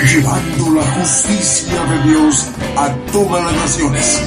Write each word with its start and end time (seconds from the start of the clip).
Llevando 0.00 0.74
la 0.74 0.82
justicia 0.82 1.84
de 1.84 2.10
Dios 2.10 2.50
a 2.76 2.92
todas 3.12 3.44
las 3.44 3.54
naciones. 3.54 4.22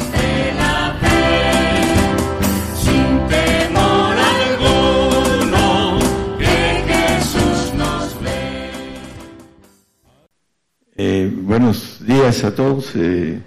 Eh, 10.98 11.30
buenos 11.42 12.06
días 12.06 12.44
a 12.46 12.56
todos. 12.56 12.96
eh, 12.96 13.42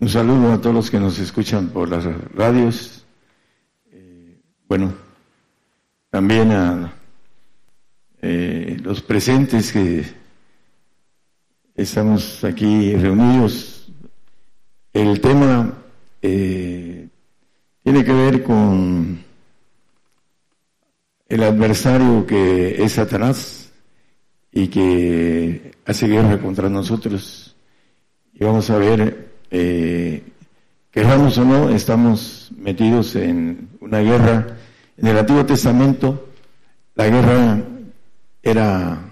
un 0.00 0.08
saludo 0.08 0.52
a 0.52 0.60
todos 0.60 0.74
los 0.74 0.90
que 0.90 0.98
nos 0.98 1.18
escuchan 1.18 1.68
por 1.68 1.88
las 1.88 2.04
radios. 2.34 3.04
Eh, 3.92 4.40
bueno, 4.66 4.94
también 6.08 6.52
a 6.52 6.92
eh, 8.22 8.78
los 8.82 9.02
presentes 9.02 9.72
que 9.72 10.04
estamos 11.78 12.42
aquí 12.42 12.94
reunidos. 12.96 13.88
El 14.92 15.20
tema 15.20 15.72
eh, 16.20 17.08
tiene 17.84 18.04
que 18.04 18.12
ver 18.12 18.42
con 18.42 19.22
el 21.28 21.42
adversario 21.42 22.26
que 22.26 22.82
es 22.82 22.92
Satanás 22.92 23.70
y 24.50 24.66
que 24.66 25.70
hace 25.86 26.08
guerra 26.08 26.40
contra 26.40 26.68
nosotros. 26.68 27.54
Y 28.34 28.44
vamos 28.44 28.68
a 28.70 28.78
ver, 28.78 29.28
eh, 29.50 30.24
queramos 30.90 31.38
o 31.38 31.44
no, 31.44 31.70
estamos 31.70 32.50
metidos 32.58 33.14
en 33.14 33.68
una 33.80 34.00
guerra. 34.00 34.58
En 34.96 35.06
el 35.06 35.16
Antiguo 35.16 35.46
Testamento, 35.46 36.28
la 36.96 37.08
guerra 37.08 37.62
era 38.42 39.07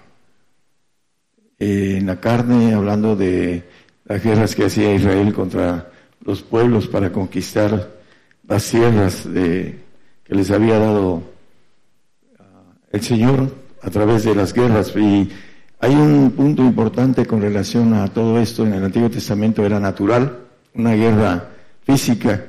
eh, 1.59 1.97
en 1.97 2.05
la 2.05 2.19
carne, 2.19 2.73
hablando 2.73 3.15
de 3.15 3.63
las 4.05 4.23
guerras 4.23 4.55
que 4.55 4.65
hacía 4.65 4.93
Israel 4.93 5.33
contra 5.33 5.91
los 6.23 6.41
pueblos 6.41 6.87
para 6.87 7.11
conquistar 7.11 7.89
las 8.47 8.69
tierras 8.69 9.31
de, 9.31 9.79
que 10.23 10.35
les 10.35 10.51
había 10.51 10.79
dado 10.79 11.23
el 12.91 13.01
Señor 13.01 13.51
a 13.81 13.89
través 13.89 14.23
de 14.23 14.35
las 14.35 14.53
guerras. 14.53 14.93
Y 14.95 15.29
hay 15.79 15.95
un 15.95 16.31
punto 16.31 16.63
importante 16.63 17.25
con 17.25 17.41
relación 17.41 17.93
a 17.93 18.07
todo 18.07 18.39
esto. 18.39 18.65
En 18.65 18.73
el 18.73 18.83
Antiguo 18.83 19.09
Testamento 19.09 19.65
era 19.65 19.79
natural, 19.79 20.37
una 20.73 20.93
guerra 20.93 21.49
física. 21.83 22.45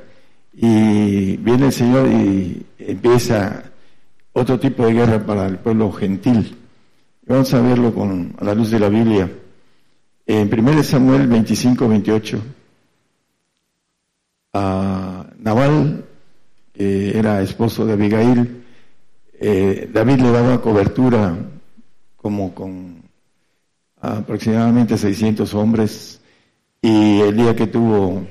Y 0.53 1.37
viene 1.37 1.67
el 1.67 1.73
Señor 1.73 2.09
y 2.09 2.67
empieza 2.79 3.63
otro 4.33 4.59
tipo 4.59 4.87
de 4.87 4.95
guerra 4.95 5.25
para 5.25 5.47
el 5.47 5.59
pueblo 5.59 5.93
gentil. 5.93 6.57
Vamos 7.29 7.53
a 7.53 7.61
verlo 7.61 7.93
con, 7.93 8.35
a 8.39 8.45
la 8.45 8.55
luz 8.55 8.71
de 8.71 8.81
la 8.81 8.89
Biblia. 8.89 9.31
En 10.25 10.49
1 10.51 10.83
Samuel 10.83 11.27
25, 11.27 11.87
28, 11.87 12.43
a 14.55 15.27
Naval, 15.39 16.07
que 16.73 17.19
era 17.19 17.43
esposo 17.43 17.85
de 17.85 17.93
Abigail, 17.93 18.65
eh, 19.35 19.91
David 19.93 20.21
le 20.21 20.33
daba 20.33 20.63
cobertura 20.63 21.37
como 22.17 22.55
con 22.55 23.03
aproximadamente 24.01 24.97
600 24.97 25.53
hombres 25.53 26.23
y 26.81 27.21
el 27.21 27.37
día 27.37 27.55
que 27.55 27.67
tuvo 27.67 28.27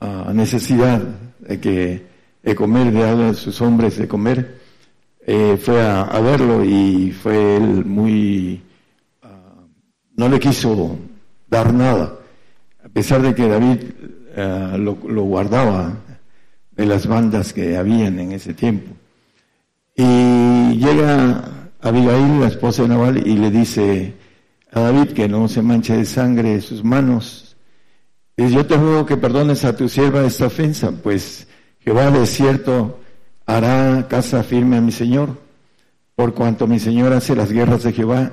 ah, 0.00 0.30
necesidad 0.34 1.00
de 1.38 1.58
que 1.58 2.06
de 2.42 2.54
comer, 2.54 2.92
de 2.92 3.02
a 3.02 3.32
sus 3.32 3.58
hombres 3.62 3.96
de 3.96 4.06
comer, 4.06 4.57
eh, 5.30 5.58
fue 5.58 5.78
a, 5.82 6.18
verlo 6.20 6.64
y 6.64 7.12
fue 7.12 7.56
él 7.56 7.84
muy, 7.84 8.62
ah, 9.22 9.60
no 10.16 10.26
le 10.26 10.40
quiso 10.40 10.96
dar 11.50 11.74
nada, 11.74 12.14
a 12.82 12.88
pesar 12.88 13.20
de 13.20 13.34
que 13.34 13.46
David 13.46 13.78
ah, 14.38 14.76
lo, 14.78 14.94
guardaba 14.94 15.98
de 16.70 16.86
las 16.86 17.06
bandas 17.06 17.52
que 17.52 17.76
habían 17.76 18.18
en 18.18 18.32
ese 18.32 18.54
tiempo. 18.54 18.90
Y 19.94 20.78
llega 20.78 21.44
Abigail, 21.82 22.40
la 22.40 22.48
esposa 22.48 22.84
de 22.84 22.88
Nabal, 22.88 23.18
y 23.18 23.36
le 23.36 23.50
dice 23.50 24.14
a 24.72 24.80
David 24.80 25.08
que 25.08 25.28
no 25.28 25.46
se 25.46 25.60
manche 25.60 25.94
de 25.94 26.06
sangre 26.06 26.58
sus 26.62 26.82
manos. 26.82 27.54
Dice, 28.34 28.54
yo 28.54 28.64
te 28.64 28.78
ruego 28.78 29.04
que 29.04 29.18
perdones 29.18 29.62
a 29.66 29.76
tu 29.76 29.90
sierva 29.90 30.24
esta 30.24 30.46
ofensa, 30.46 30.90
pues 30.90 31.46
Jehová 31.80 32.10
de 32.10 32.24
cierto 32.24 33.00
hará 33.48 34.06
casa 34.08 34.42
firme 34.42 34.76
a 34.76 34.82
mi 34.82 34.92
Señor, 34.92 35.30
por 36.14 36.34
cuanto 36.34 36.66
mi 36.66 36.78
Señor 36.78 37.14
hace 37.14 37.34
las 37.34 37.50
guerras 37.50 37.82
de 37.82 37.94
Jehová 37.94 38.30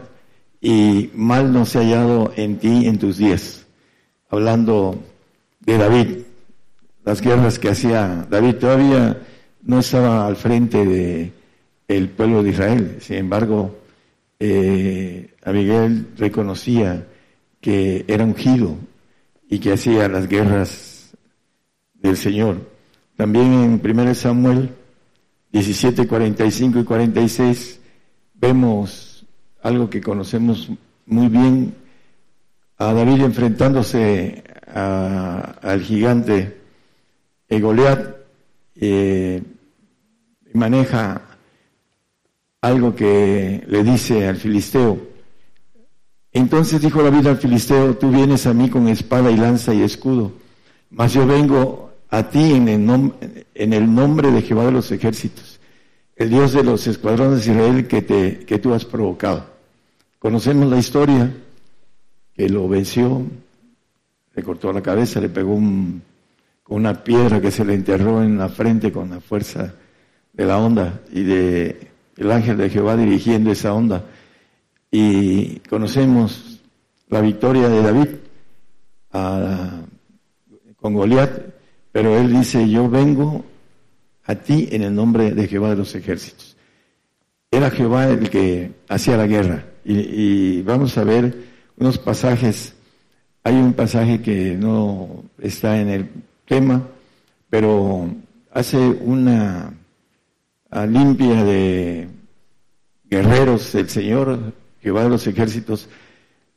y 0.59 1.09
mal 1.16 1.53
no 1.53 1.66
se 1.66 1.78
ha 1.78 1.81
hallado 1.81 2.34
en 2.36 2.59
ti 2.59 2.86
en 2.86 3.00
tus 3.00 3.18
días. 3.18 3.66
Hablando 4.30 5.02
de 5.62 5.78
David, 5.78 6.08
las 7.06 7.22
guerras 7.22 7.59
que 7.59 7.70
hacía 7.70 8.28
David, 8.30 8.56
todavía 8.56 9.22
no 9.64 9.80
estaba 9.80 10.28
al 10.28 10.36
frente 10.36 10.84
de 10.86 11.32
el 11.88 12.09
pueblo 12.09 12.44
de 12.44 12.50
Israel. 12.50 12.97
Sin 13.00 13.16
embargo, 13.16 13.74
eh, 14.38 15.34
Abigail 15.46 16.09
reconocía 16.18 17.08
que 17.62 18.03
era 18.09 18.26
ungido 18.26 18.76
y 19.50 19.59
que 19.59 19.72
hacía 19.72 20.09
las 20.09 20.28
guerras 20.28 21.12
del 21.94 22.18
Señor. 22.18 22.58
También 23.16 23.80
en 23.82 23.82
1 23.82 24.14
Samuel 24.14 24.72
17, 25.55 26.05
45 26.05 26.79
y 26.79 26.83
46 26.83 27.79
vemos 28.33 29.25
algo 29.63 29.89
que 29.89 30.01
conocemos 30.01 30.69
muy 31.05 31.29
bien, 31.29 31.73
a 32.77 32.91
David 32.91 33.21
enfrentándose 33.21 34.43
al 34.73 35.81
gigante 35.81 36.57
Goliat, 37.49 38.17
eh, 38.75 39.41
maneja 40.53 41.21
algo 42.59 42.93
que 42.93 43.63
le 43.66 43.83
dice 43.85 44.27
al 44.27 44.35
filisteo. 44.35 44.99
Entonces 46.33 46.81
dijo 46.81 47.01
David 47.01 47.27
al 47.27 47.37
filisteo, 47.37 47.95
tú 47.95 48.11
vienes 48.11 48.45
a 48.45 48.53
mí 48.53 48.69
con 48.69 48.89
espada 48.89 49.31
y 49.31 49.37
lanza 49.37 49.73
y 49.73 49.83
escudo, 49.83 50.33
mas 50.89 51.13
yo 51.13 51.25
vengo 51.25 51.93
a 52.09 52.29
ti 52.29 52.51
en 52.51 52.67
el 52.67 53.95
nombre 53.95 54.31
de 54.31 54.41
Jehová 54.41 54.66
de 54.66 54.72
los 54.73 54.91
ejércitos, 54.91 55.44
el 56.16 56.30
Dios 56.30 56.53
de 56.53 56.64
los 56.64 56.88
escuadrones 56.88 57.46
de 57.46 57.52
Israel 57.52 57.88
que, 57.88 58.02
te, 58.02 58.40
que 58.46 58.59
tú 58.59 58.74
has 58.74 58.86
provocado. 58.86 59.46
Conocemos 60.20 60.70
la 60.70 60.78
historia, 60.78 61.31
que 62.34 62.50
lo 62.50 62.68
venció, 62.68 63.22
le 64.34 64.44
cortó 64.44 64.72
la 64.74 64.81
cabeza, 64.81 65.20
le 65.22 65.30
pegó 65.30 65.53
un- 65.53 66.02
con 66.64 66.78
una 66.78 67.03
piedra 67.03 67.40
que 67.40 67.52
se 67.52 67.64
le 67.64 67.74
enterró 67.76 68.24
en 68.24 68.38
la 68.38 68.50
frente 68.50 68.92
con 68.92 69.09
la 69.12 69.20
fuerza 69.22 69.74
de 70.34 70.46
la 70.46 70.58
onda 70.58 71.02
y 71.12 71.24
de 71.24 71.90
el 72.18 72.32
ángel 72.32 72.58
de 72.58 72.70
Jehová 72.70 72.96
dirigiendo 72.97 73.52
esa 73.52 73.74
onda. 73.74 74.03
Y 74.90 75.59
conocemos 75.70 76.59
la 77.09 77.22
victoria 77.22 77.68
de 77.70 77.82
David 77.84 78.08
a- 79.11 79.82
con 80.78 80.94
Goliat, 80.94 81.32
pero 81.91 82.18
él 82.18 82.34
dice, 82.34 82.68
yo 82.70 82.90
vengo 82.90 83.44
a 84.25 84.35
ti 84.35 84.67
en 84.72 84.81
el 84.81 84.93
nombre 84.93 85.31
de 85.31 85.47
Jehová 85.47 85.69
de 85.69 85.75
los 85.75 85.93
ejércitos. 85.95 86.55
Era 87.51 87.69
Jehová 87.69 88.09
el 88.09 88.29
que 88.29 88.72
hacía 88.89 89.17
la 89.17 89.27
guerra. 89.27 89.66
Y, 89.85 90.61
vamos 90.63 90.97
a 90.97 91.03
ver 91.03 91.35
unos 91.77 91.97
pasajes. 91.97 92.73
Hay 93.43 93.53
un 93.55 93.73
pasaje 93.73 94.22
que 94.22 94.55
no 94.55 95.23
está 95.37 95.79
en 95.79 95.89
el 95.89 96.09
tema, 96.45 96.87
pero 97.49 98.09
hace 98.51 98.77
una 98.77 99.72
limpia 100.87 101.43
de 101.43 102.07
guerreros 103.09 103.72
del 103.73 103.89
Señor, 103.89 104.53
Jehová 104.81 105.03
de 105.03 105.09
los 105.09 105.27
ejércitos, 105.27 105.87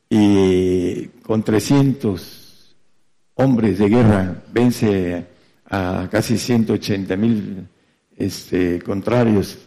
y 0.09 1.05
con 1.23 1.43
300 1.43 2.75
hombres 3.35 3.77
de 3.77 3.89
guerra 3.89 4.41
vence 4.51 5.25
a 5.69 6.07
casi 6.11 6.37
180 6.37 7.15
mil 7.15 7.67
este, 8.17 8.81
contrarios 8.81 9.57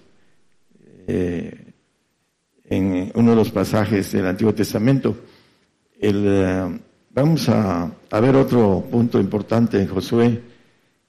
eh, 1.06 1.72
en 2.64 3.12
uno 3.14 3.30
de 3.30 3.36
los 3.36 3.50
pasajes 3.50 4.12
del 4.12 4.26
Antiguo 4.26 4.54
Testamento. 4.54 5.16
El, 6.00 6.24
eh, 6.26 6.78
Vamos 7.14 7.46
a, 7.50 7.92
a 8.10 8.20
ver 8.20 8.36
otro 8.36 8.86
punto 8.90 9.20
importante 9.20 9.78
en 9.78 9.86
Josué, 9.86 10.40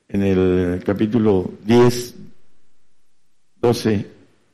en 0.09 0.21
el 0.21 0.83
capítulo 0.85 1.49
10, 1.63 2.15
12 3.61 4.07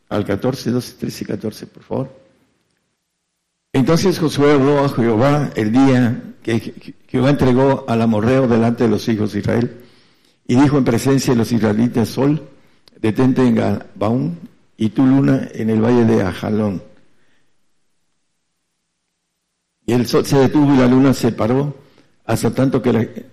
al 0.10 0.26
14, 0.26 0.70
12, 0.70 0.94
13 1.00 1.24
y 1.24 1.28
14, 1.28 1.66
por 1.66 1.84
favor. 1.84 2.16
Entonces 3.74 4.20
Josué 4.20 4.54
habló 4.54 4.86
a 4.86 4.90
Jehová 4.90 5.50
el 5.56 5.72
día 5.72 6.36
que 6.44 6.96
Jehová 7.08 7.32
entregó 7.32 7.84
al 7.88 8.04
amorreo 8.04 8.48
delante 8.48 8.84
de 8.84 8.92
los 8.92 9.08
hijos 9.10 9.34
de 9.34 9.40
Israel 9.40 9.86
y 10.50 10.56
dijo 10.56 10.80
en 10.80 10.84
presencia 10.84 11.34
de 11.34 11.38
los 11.38 11.52
israelitas, 11.52 12.10
Sol, 12.10 12.42
detente 13.00 13.46
en 13.46 13.54
Gabaón 13.54 14.40
y 14.78 14.90
tu 14.90 15.06
luna 15.06 15.48
en 15.54 15.70
el 15.70 15.80
valle 15.80 16.06
de 16.06 16.24
Ajalón. 16.24 16.82
Y 19.86 19.94
el 19.94 20.08
sol 20.08 20.26
se 20.26 20.40
detuvo 20.40 20.74
y 20.74 20.78
la 20.78 20.88
luna 20.88 21.14
se 21.14 21.32
paró 21.32 21.78
hasta 22.26 22.52
tanto 22.52 22.82
que 22.82 23.28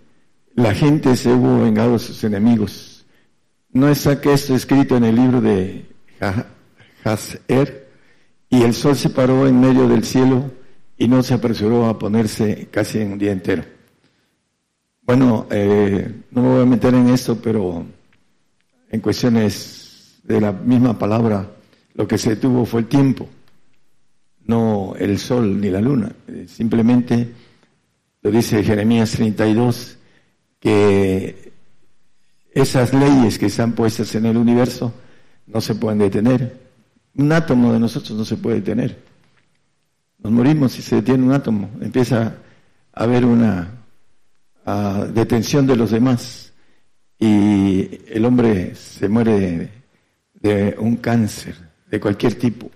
la, 0.57 0.75
gente 0.75 1.17
se 1.17 1.33
hubo 1.33 1.63
vengado 1.63 1.95
de 1.95 2.01
sus 2.01 2.23
enemigos. 2.23 3.07
¿No 3.71 3.89
está 3.89 4.21
que 4.21 4.35
esto 4.35 4.55
escrito 4.55 4.99
en 4.99 5.05
el 5.05 5.17
libro 5.17 5.41
de 5.41 5.87
Hazer? 7.03 7.89
Y 8.51 8.63
el 8.63 8.75
sol 8.75 8.95
se 8.95 9.09
paró 9.09 9.47
en 9.47 9.59
medio 9.59 9.89
del 9.89 10.05
cielo 10.05 10.51
y 10.99 11.09
no 11.09 11.23
se 11.23 11.33
apresuró 11.33 11.87
a 11.87 11.99
ponerse 11.99 12.69
casi 12.71 12.99
en 12.99 13.13
un 13.13 13.19
día 13.19 13.33
entero. 13.33 13.76
Bueno, 15.07 15.47
eh, 15.51 16.23
no 16.33 16.43
me 16.43 16.49
voy 16.49 16.63
a 16.63 16.67
meter 16.67 16.93
en 16.93 17.09
esto, 17.11 17.41
pero 17.41 17.87
en 18.91 19.01
cuestiones 19.01 20.19
de 20.25 20.41
la 20.41 20.51
misma 20.51 20.99
palabra, 20.99 21.49
lo 21.95 22.09
que 22.09 22.19
se 22.19 22.31
detuvo 22.31 22.67
fue 22.67 22.81
el 22.81 22.87
tiempo, 22.89 23.29
no 24.47 24.97
el 24.99 25.21
sol 25.21 25.61
ni 25.61 25.71
la 25.71 25.81
luna. 25.81 26.11
Eh, 26.27 26.47
simplemente 26.49 27.33
lo 28.21 28.33
dice 28.33 28.65
Jeremías 28.65 29.13
32, 29.13 29.97
que 30.59 31.53
esas 32.53 32.93
leyes 32.93 33.39
que 33.39 33.47
están 33.47 33.75
puestas 33.75 34.13
en 34.17 34.27
el 34.27 34.37
universo 34.37 34.93
no 35.47 35.61
se 35.61 35.77
pueden 35.77 36.01
detener. 36.01 36.67
Un 37.15 37.31
átomo 37.31 37.73
de 37.73 37.79
nosotros 37.79 38.19
no 38.19 38.25
se 38.25 38.39
puede 38.39 38.57
detener. 38.57 39.01
Nos 40.19 40.33
morimos 40.33 40.73
si 40.73 40.83
se 40.83 40.97
detiene 40.97 41.23
un 41.23 41.33
átomo. 41.33 41.71
Empieza 41.81 42.39
a 42.93 43.05
haber 43.05 43.25
una 43.25 43.86
detención 44.67 45.67
de 45.67 45.77
los 45.77 45.93
demás 45.93 46.53
y 47.19 48.01
el 48.09 48.25
hombre 48.25 48.75
se 48.75 49.09
muere 49.09 49.71
de, 50.35 50.77
un 50.79 50.97
cáncer 50.97 51.55
de 51.89 52.01
cualquier 52.01 52.35
tipo. 52.35 52.71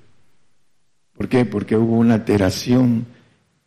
¿Por 1.14 1.28
qué? 1.28 1.44
Porque 1.44 1.76
hubo 1.76 1.96
una 1.98 2.14
alteración 2.14 3.06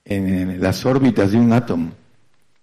en, 0.05 0.61
las 0.61 0.85
órbitas 0.85 1.31
de 1.31 1.37
un 1.37 1.51
átomo. 1.53 1.91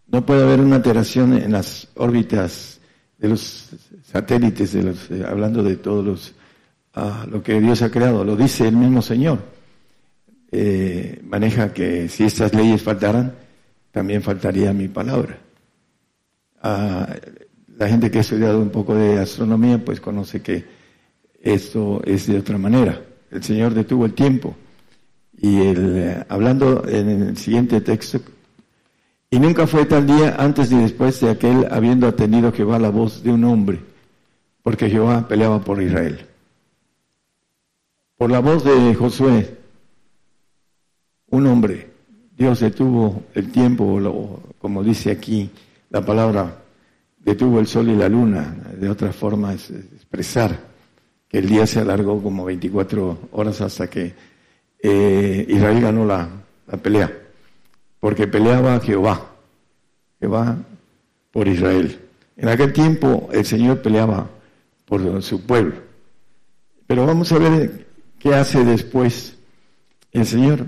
No 0.08 0.24
puede 0.26 0.42
haber 0.42 0.60
una 0.60 0.76
alteración 0.76 1.34
en 1.34 1.52
las 1.52 1.88
órbitas 1.94 2.80
de 3.18 3.28
los 3.28 3.68
satélites, 4.02 4.72
de 4.72 4.82
los, 4.82 5.10
eh, 5.10 5.24
hablando 5.28 5.62
de 5.62 5.76
todos 5.76 6.04
los, 6.04 6.34
ah, 6.94 7.26
lo 7.30 7.42
que 7.42 7.60
Dios 7.60 7.82
ha 7.82 7.90
creado. 7.90 8.24
Lo 8.24 8.34
dice 8.34 8.66
el 8.66 8.76
mismo 8.76 9.02
Señor. 9.02 9.38
Eh, 10.50 11.20
maneja 11.22 11.72
que 11.72 12.08
si 12.08 12.24
estas 12.24 12.52
leyes 12.54 12.82
faltaran, 12.82 13.34
también 13.92 14.22
faltaría 14.22 14.72
mi 14.72 14.88
palabra. 14.88 15.38
La 16.62 17.88
gente 17.88 18.10
que 18.10 18.18
ha 18.18 18.20
estudiado 18.20 18.60
un 18.60 18.70
poco 18.70 18.94
de 18.94 19.18
astronomía, 19.18 19.82
pues 19.82 20.00
conoce 20.00 20.42
que 20.42 20.64
esto 21.40 22.02
es 22.04 22.26
de 22.26 22.38
otra 22.38 22.58
manera. 22.58 23.02
El 23.30 23.42
Señor 23.42 23.74
detuvo 23.74 24.04
el 24.04 24.14
tiempo. 24.14 24.54
Y 25.38 25.60
el, 25.60 25.96
eh, 25.96 26.24
hablando 26.28 26.86
en 26.86 27.08
el 27.08 27.36
siguiente 27.38 27.80
texto, 27.80 28.20
y 29.30 29.38
nunca 29.38 29.66
fue 29.66 29.86
tal 29.86 30.06
día 30.06 30.34
antes 30.38 30.72
ni 30.72 30.82
después 30.82 31.20
de 31.20 31.30
aquel 31.30 31.68
habiendo 31.70 32.08
atendido 32.08 32.52
Jehová 32.52 32.78
la 32.80 32.90
voz 32.90 33.22
de 33.22 33.30
un 33.30 33.44
hombre, 33.44 33.78
porque 34.62 34.90
Jehová 34.90 35.28
peleaba 35.28 35.60
por 35.60 35.80
Israel. 35.80 36.26
Por 38.18 38.30
la 38.30 38.40
voz 38.40 38.64
de 38.64 38.94
Josué, 38.94 39.56
un 41.30 41.46
hombre. 41.46 41.88
Dios 42.36 42.60
detuvo 42.60 43.22
el 43.34 43.52
tiempo, 43.52 44.42
como 44.58 44.82
dice 44.82 45.12
aquí 45.12 45.50
la 45.90 46.04
palabra, 46.04 46.62
detuvo 47.18 47.60
el 47.60 47.66
sol 47.66 47.88
y 47.88 47.96
la 47.96 48.08
luna. 48.08 48.56
De 48.78 48.88
otra 48.88 49.12
forma 49.12 49.52
es 49.52 49.70
expresar 49.70 50.58
que 51.28 51.38
el 51.38 51.48
día 51.48 51.66
se 51.66 51.80
alargó 51.80 52.22
como 52.22 52.44
24 52.44 53.28
horas 53.32 53.60
hasta 53.60 53.88
que 53.88 54.14
eh, 54.82 55.46
Israel 55.48 55.80
ganó 55.80 56.04
la, 56.04 56.28
la 56.66 56.76
pelea. 56.78 57.12
Porque 58.00 58.26
peleaba 58.26 58.80
Jehová, 58.80 59.30
Jehová 60.18 60.56
por 61.30 61.46
Israel. 61.46 62.00
En 62.36 62.48
aquel 62.48 62.72
tiempo 62.72 63.28
el 63.32 63.44
Señor 63.44 63.82
peleaba 63.82 64.28
por 64.86 65.22
su 65.22 65.42
pueblo. 65.42 65.74
Pero 66.86 67.06
vamos 67.06 67.30
a 67.32 67.38
ver 67.38 67.86
qué 68.18 68.34
hace 68.34 68.64
después 68.64 69.36
el 70.12 70.26
Señor. 70.26 70.66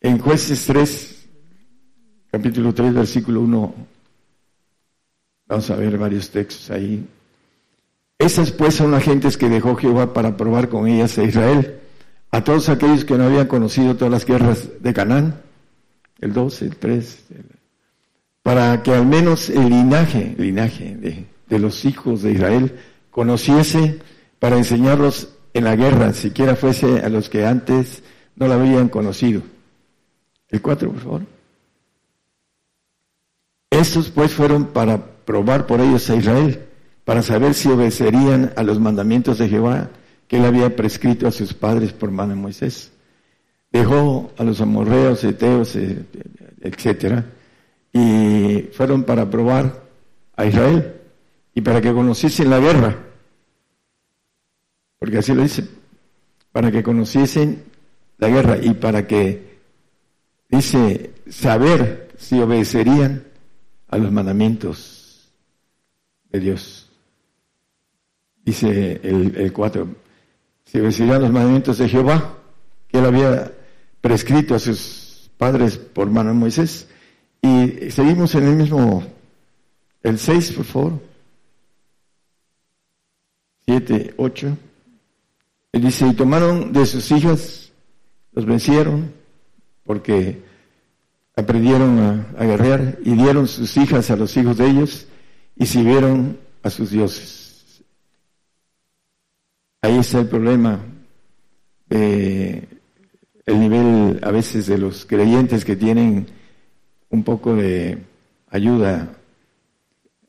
En 0.00 0.18
jueces 0.18 0.66
3, 0.66 1.26
capítulo 2.30 2.74
3, 2.74 2.92
versículo 2.92 3.40
1, 3.40 3.74
vamos 5.46 5.70
a 5.70 5.76
ver 5.76 5.98
varios 5.98 6.30
textos 6.30 6.70
ahí. 6.70 7.06
Esas 8.18 8.52
pues 8.52 8.74
son 8.74 8.92
las 8.92 9.02
gentes 9.02 9.36
que 9.36 9.48
dejó 9.48 9.76
Jehová 9.76 10.12
para 10.12 10.36
probar 10.36 10.68
con 10.68 10.86
ellas 10.86 11.18
a 11.18 11.24
Israel, 11.24 11.80
a 12.30 12.42
todos 12.42 12.68
aquellos 12.68 13.04
que 13.04 13.16
no 13.16 13.24
habían 13.24 13.46
conocido 13.46 13.96
todas 13.96 14.12
las 14.12 14.24
guerras 14.24 14.68
de 14.80 14.94
Canaán, 14.94 15.40
el 16.20 16.32
2, 16.32 16.62
el 16.62 16.76
3, 16.76 17.24
para 18.42 18.82
que 18.82 18.92
al 18.92 19.06
menos 19.06 19.50
el 19.50 19.68
linaje, 19.68 20.34
el 20.38 20.44
linaje 20.44 20.96
de, 20.96 21.26
de 21.48 21.58
los 21.58 21.84
hijos 21.84 22.22
de 22.22 22.32
Israel 22.32 22.78
conociese 23.10 24.00
para 24.38 24.56
enseñarlos 24.56 25.28
en 25.52 25.64
la 25.64 25.76
guerra, 25.76 26.12
siquiera 26.12 26.56
fuese 26.56 27.00
a 27.00 27.08
los 27.08 27.28
que 27.28 27.46
antes 27.46 28.02
no 28.36 28.48
la 28.48 28.54
habían 28.54 28.88
conocido. 28.88 29.42
El 30.48 30.62
4, 30.62 30.90
por 30.90 31.00
favor. 31.00 31.22
Estos 33.70 34.08
pues 34.10 34.32
fueron 34.32 34.66
para 34.66 35.13
probar 35.24 35.66
por 35.66 35.80
ellos 35.80 36.08
a 36.10 36.16
Israel, 36.16 36.64
para 37.04 37.22
saber 37.22 37.54
si 37.54 37.68
obedecerían 37.68 38.52
a 38.56 38.62
los 38.62 38.80
mandamientos 38.80 39.38
de 39.38 39.48
Jehová 39.48 39.90
que 40.26 40.38
él 40.38 40.44
había 40.44 40.74
prescrito 40.74 41.26
a 41.26 41.32
sus 41.32 41.52
padres 41.52 41.92
por 41.92 42.10
mano 42.10 42.30
de 42.30 42.40
Moisés. 42.40 42.92
Dejó 43.70 44.32
a 44.38 44.44
los 44.44 44.60
amorreos, 44.60 45.22
eteos, 45.24 45.76
eh, 45.76 46.04
etcétera, 46.60 47.26
y 47.92 48.68
fueron 48.72 49.04
para 49.04 49.28
probar 49.28 49.82
a 50.36 50.46
Israel 50.46 50.94
y 51.54 51.60
para 51.60 51.80
que 51.80 51.92
conociesen 51.92 52.50
la 52.50 52.58
guerra. 52.58 52.96
Porque 54.98 55.18
así 55.18 55.34
lo 55.34 55.42
dice, 55.42 55.68
para 56.52 56.70
que 56.70 56.82
conociesen 56.82 57.64
la 58.18 58.28
guerra 58.28 58.58
y 58.62 58.74
para 58.74 59.06
que 59.06 59.58
dice 60.48 61.12
saber 61.28 62.12
si 62.16 62.40
obedecerían 62.40 63.24
a 63.88 63.98
los 63.98 64.10
mandamientos 64.10 64.93
Dios. 66.40 66.90
Dice 68.44 69.00
el, 69.02 69.52
4, 69.52 69.88
si 70.64 70.78
obedecerían 70.78 71.22
los 71.22 71.30
mandamientos 71.30 71.78
de 71.78 71.88
Jehová, 71.88 72.38
que 72.88 72.98
él 72.98 73.06
había 73.06 73.52
prescrito 74.00 74.54
a 74.54 74.58
sus 74.58 75.30
padres 75.38 75.78
por 75.78 76.10
mano 76.10 76.30
de 76.30 76.34
Moisés. 76.34 76.88
Y 77.40 77.90
seguimos 77.90 78.34
en 78.34 78.44
el 78.44 78.56
mismo, 78.56 79.02
el 80.02 80.18
6, 80.18 80.52
por 80.52 80.64
favor. 80.64 81.00
7, 83.66 84.14
8. 84.16 84.58
Él 85.72 85.82
dice, 85.82 86.06
y 86.06 86.12
tomaron 86.12 86.72
de 86.72 86.84
sus 86.84 87.10
hijas, 87.10 87.72
los 88.32 88.44
vencieron, 88.44 89.12
porque 89.84 90.42
aprendieron 91.36 92.26
a, 92.38 92.44
guerrear 92.44 92.98
y 93.04 93.12
dieron 93.12 93.48
sus 93.48 93.76
hijas 93.76 94.10
a 94.10 94.16
los 94.16 94.36
hijos 94.36 94.56
de 94.58 94.68
ellos 94.68 95.06
y 95.56 95.66
sirvieron 95.66 96.38
a 96.62 96.70
sus 96.70 96.90
dioses. 96.90 97.82
Ahí 99.82 99.98
está 99.98 100.20
el 100.20 100.28
problema 100.28 100.80
de 101.88 102.68
el 103.46 103.60
nivel 103.60 104.20
a 104.22 104.30
veces 104.30 104.66
de 104.66 104.78
los 104.78 105.04
creyentes 105.04 105.64
que 105.64 105.76
tienen 105.76 106.26
un 107.10 107.22
poco 107.22 107.54
de 107.54 107.98
ayuda 108.48 109.16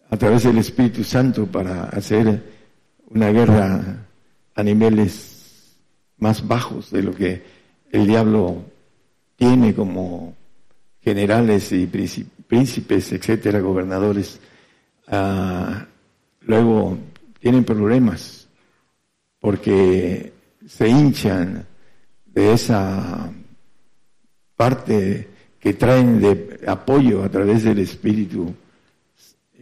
a 0.09 0.17
través 0.17 0.43
del 0.43 0.57
Espíritu 0.57 1.03
Santo 1.03 1.47
para 1.47 1.85
hacer 1.85 2.43
una 3.07 3.31
guerra 3.31 4.05
a 4.53 4.63
niveles 4.63 5.75
más 6.17 6.45
bajos 6.45 6.91
de 6.91 7.03
lo 7.03 7.13
que 7.13 7.43
el 7.91 8.07
diablo 8.07 8.63
tiene 9.35 9.73
como 9.73 10.35
generales 11.01 11.71
y 11.71 11.87
príncipes, 11.87 13.11
etcétera, 13.11 13.59
gobernadores, 13.59 14.39
ah, 15.07 15.85
luego 16.41 16.97
tienen 17.39 17.63
problemas 17.63 18.47
porque 19.39 20.33
se 20.67 20.87
hinchan 20.87 21.65
de 22.25 22.53
esa 22.53 23.31
parte 24.55 25.27
que 25.59 25.73
traen 25.73 26.19
de 26.19 26.61
apoyo 26.67 27.23
a 27.23 27.29
través 27.29 27.63
del 27.63 27.79
Espíritu, 27.79 28.53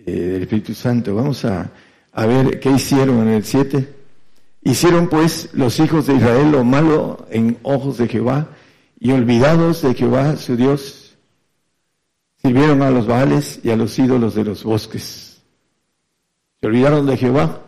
eh, 0.05 0.11
del 0.11 0.43
Espíritu 0.43 0.73
Santo. 0.73 1.15
Vamos 1.15 1.45
a, 1.45 1.71
a 2.11 2.25
ver 2.25 2.59
qué 2.59 2.71
hicieron 2.71 3.21
en 3.27 3.29
el 3.29 3.43
7. 3.43 3.93
Hicieron 4.63 5.09
pues 5.09 5.49
los 5.53 5.79
hijos 5.79 6.07
de 6.07 6.15
Israel 6.15 6.51
lo 6.51 6.63
malo 6.63 7.27
en 7.29 7.57
ojos 7.63 7.97
de 7.97 8.07
Jehová 8.07 8.47
y 9.03 9.11
olvidados 9.11 9.81
de 9.81 9.93
Jehová 9.93 10.37
su 10.37 10.55
Dios, 10.55 11.17
sirvieron 12.41 12.81
a 12.81 12.89
los 12.89 13.05
baales 13.05 13.59
y 13.61 13.69
a 13.69 13.75
los 13.75 13.99
ídolos 13.99 14.35
de 14.35 14.45
los 14.45 14.63
bosques. 14.63 15.22
Se 16.63 16.67
olvidaron 16.67 17.05
de 17.05 17.17
Jehová 17.17 17.61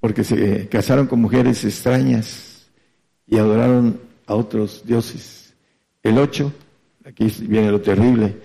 porque 0.00 0.24
se 0.24 0.66
casaron 0.70 1.06
con 1.06 1.20
mujeres 1.20 1.62
extrañas 1.62 2.66
y 3.26 3.36
adoraron 3.36 4.00
a 4.26 4.34
otros 4.34 4.82
dioses. 4.86 5.52
El 6.02 6.16
8, 6.16 6.50
aquí 7.04 7.26
viene 7.40 7.70
lo 7.70 7.82
terrible, 7.82 8.38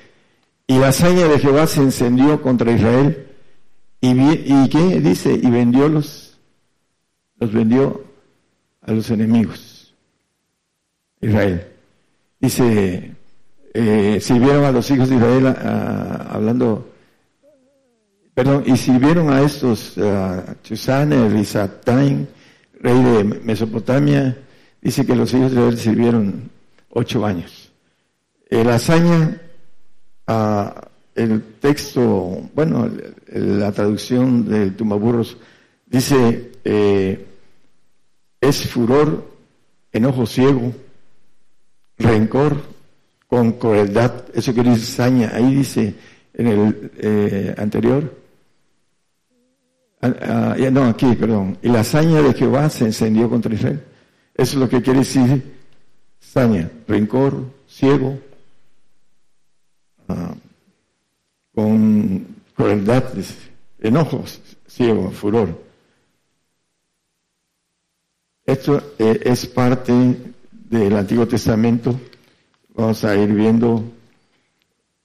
y 0.68 0.78
la 0.78 0.90
hazaña 0.90 1.30
de 1.30 1.40
Jehová 1.40 1.66
se 1.66 1.80
encendió 1.80 2.42
contra 2.42 2.74
Israel 2.74 3.26
y, 4.02 4.10
y 4.10 4.70
¿qué 4.70 5.00
dice? 5.00 5.32
Y 5.32 5.50
vendiólos, 5.50 6.38
los 7.40 7.54
vendió 7.54 8.04
a 8.82 8.92
los 8.92 9.10
enemigos. 9.12 9.96
Israel. 11.22 11.66
Dice, 12.42 13.16
eh, 13.74 14.20
sirvieron 14.20 14.66
a 14.66 14.74
los 14.74 14.92
hijos 14.92 15.08
de 15.08 15.16
Israel 15.16 15.48
hablando, 16.32 16.97
perdón, 18.38 18.66
y 18.68 18.78
sirvieron 18.78 19.34
a 19.34 19.42
estos, 19.42 19.98
a 19.98 20.58
Chusane, 20.62 21.28
Rizataim, 21.28 22.28
rey 22.80 23.04
de 23.04 23.24
Mesopotamia, 23.24 24.38
dice 24.80 25.08
que 25.08 25.16
los 25.16 25.34
hijos 25.34 25.52
de 25.52 25.58
Israel 25.58 25.78
sirvieron 25.80 26.52
ocho 26.92 27.26
años. 27.26 27.72
La 28.52 28.76
hazaña, 28.76 29.42
el 31.16 31.44
texto, 31.60 32.48
bueno, 32.54 32.92
la 33.26 33.72
traducción 33.72 34.48
de 34.48 34.70
Tumaburros 34.70 35.36
dice, 35.88 36.52
eh, 36.64 37.26
es 38.40 38.70
furor, 38.70 39.32
enojo 39.92 40.28
ciego, 40.28 40.74
rencor 41.98 42.56
con 43.26 43.54
crueldad. 43.54 44.26
Eso 44.32 44.54
quiere 44.54 44.70
decir 44.70 44.86
saña. 44.86 45.32
Ahí 45.34 45.56
dice 45.56 45.96
en 46.36 46.48
el 46.48 46.92
eh, 47.00 47.56
anterior. 47.58 48.27
Ah, 50.02 50.56
ah, 50.58 50.70
no, 50.72 50.86
aquí, 50.86 51.16
perdón. 51.16 51.58
Y 51.62 51.70
la 51.70 51.84
saña 51.84 52.22
de 52.22 52.34
Jehová 52.34 52.70
se 52.70 52.86
encendió 52.86 53.30
contra 53.30 53.54
Israel. 53.54 53.84
Eso 54.36 54.54
es 54.54 54.60
lo 54.60 54.70
que 54.70 54.82
quiere 54.82 55.00
decir 55.00 55.58
saña, 56.20 56.70
rencor, 56.88 57.46
ciego, 57.68 58.20
ah, 60.08 60.36
con 61.54 62.28
crueldad, 62.56 63.06
enojos, 63.80 64.42
ciego, 64.68 65.12
furor. 65.12 65.64
Esto 68.46 68.94
eh, 69.00 69.20
es 69.24 69.46
parte 69.48 69.94
del 70.52 70.96
Antiguo 70.96 71.28
Testamento. 71.28 72.00
Vamos 72.76 73.04
a 73.04 73.16
ir 73.16 73.34
viendo 73.34 73.84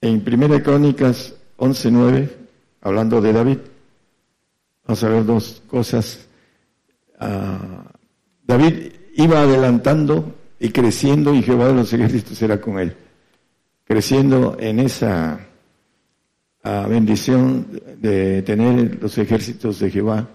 en 0.01 0.23
Primera 0.23 0.63
Crónicas 0.63 1.35
11.9, 1.57 2.31
hablando 2.83 3.21
de 3.21 3.33
David. 3.33 3.59
Vamos 4.87 5.05
a 5.05 5.09
ver 5.09 5.25
dos 5.25 5.62
cosas. 5.67 6.27
David 8.45 8.93
iba 9.15 9.43
adelantando 9.43 10.35
y 10.59 10.71
creciendo 10.71 11.35
y 11.35 11.43
Jehová 11.43 11.69
de 11.69 11.75
los 11.75 11.93
ejércitos 11.93 12.41
era 12.43 12.61
con 12.61 12.79
él. 12.79 12.97
Creciendo 13.85 14.57
en 14.59 14.81
esa 14.81 15.47
bendición 16.89 17.67
de 17.99 18.43
tener 18.43 19.01
los 19.01 19.17
ejércitos 19.19 19.79
de 19.81 19.91
Jehová 19.91 20.29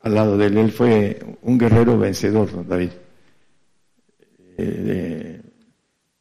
al 0.00 0.14
lado 0.14 0.36
de 0.36 0.46
él. 0.46 0.58
Él 0.58 0.72
fue 0.72 1.20
un 1.42 1.58
guerrero 1.58 1.98
vencedor, 1.98 2.66
David. 2.66 2.90
Eh, 4.56 5.40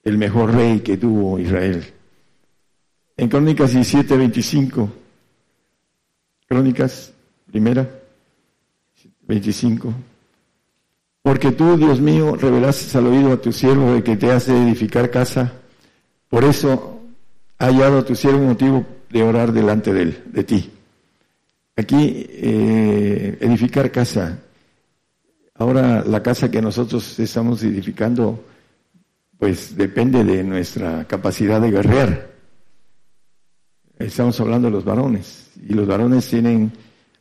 el 0.03 0.17
mejor 0.17 0.53
rey 0.53 0.79
que 0.79 0.97
tuvo 0.97 1.39
Israel. 1.39 1.83
En 3.17 3.27
Crónicas 3.27 3.73
17, 3.73 4.15
25, 4.15 4.89
Crónicas 6.47 7.13
primera, 7.51 7.89
25. 9.27 9.93
Porque 11.21 11.51
tú, 11.51 11.77
Dios 11.77 11.99
mío, 11.99 12.35
revelaste 12.35 12.97
al 12.97 13.07
oído 13.07 13.33
a 13.33 13.41
tu 13.41 13.51
siervo 13.51 13.93
de 13.93 14.03
que 14.03 14.17
te 14.17 14.31
hace 14.31 14.55
edificar 14.55 15.09
casa. 15.11 15.53
Por 16.29 16.43
eso 16.43 17.01
ha 17.57 17.65
hallado 17.65 17.99
a 17.99 18.05
tu 18.05 18.15
siervo 18.15 18.39
motivo 18.39 18.85
de 19.09 19.23
orar 19.23 19.51
delante 19.51 19.93
de 19.93 20.01
él, 20.01 20.23
de 20.27 20.43
ti. 20.43 20.71
Aquí, 21.75 22.25
eh, 22.29 23.37
edificar 23.41 23.91
casa. 23.91 24.39
Ahora, 25.55 26.03
la 26.05 26.23
casa 26.23 26.49
que 26.49 26.61
nosotros 26.61 27.19
estamos 27.19 27.63
edificando, 27.63 28.45
pues 29.37 29.75
depende 29.75 30.23
de 30.23 30.43
nuestra 30.43 31.05
capacidad 31.05 31.59
de 31.59 31.71
guerrear. 31.71 32.29
Estamos 33.97 34.39
hablando 34.39 34.67
de 34.67 34.71
los 34.71 34.85
varones. 34.85 35.51
Y 35.67 35.73
los 35.73 35.85
varones 35.85 36.27
tienen 36.29 36.71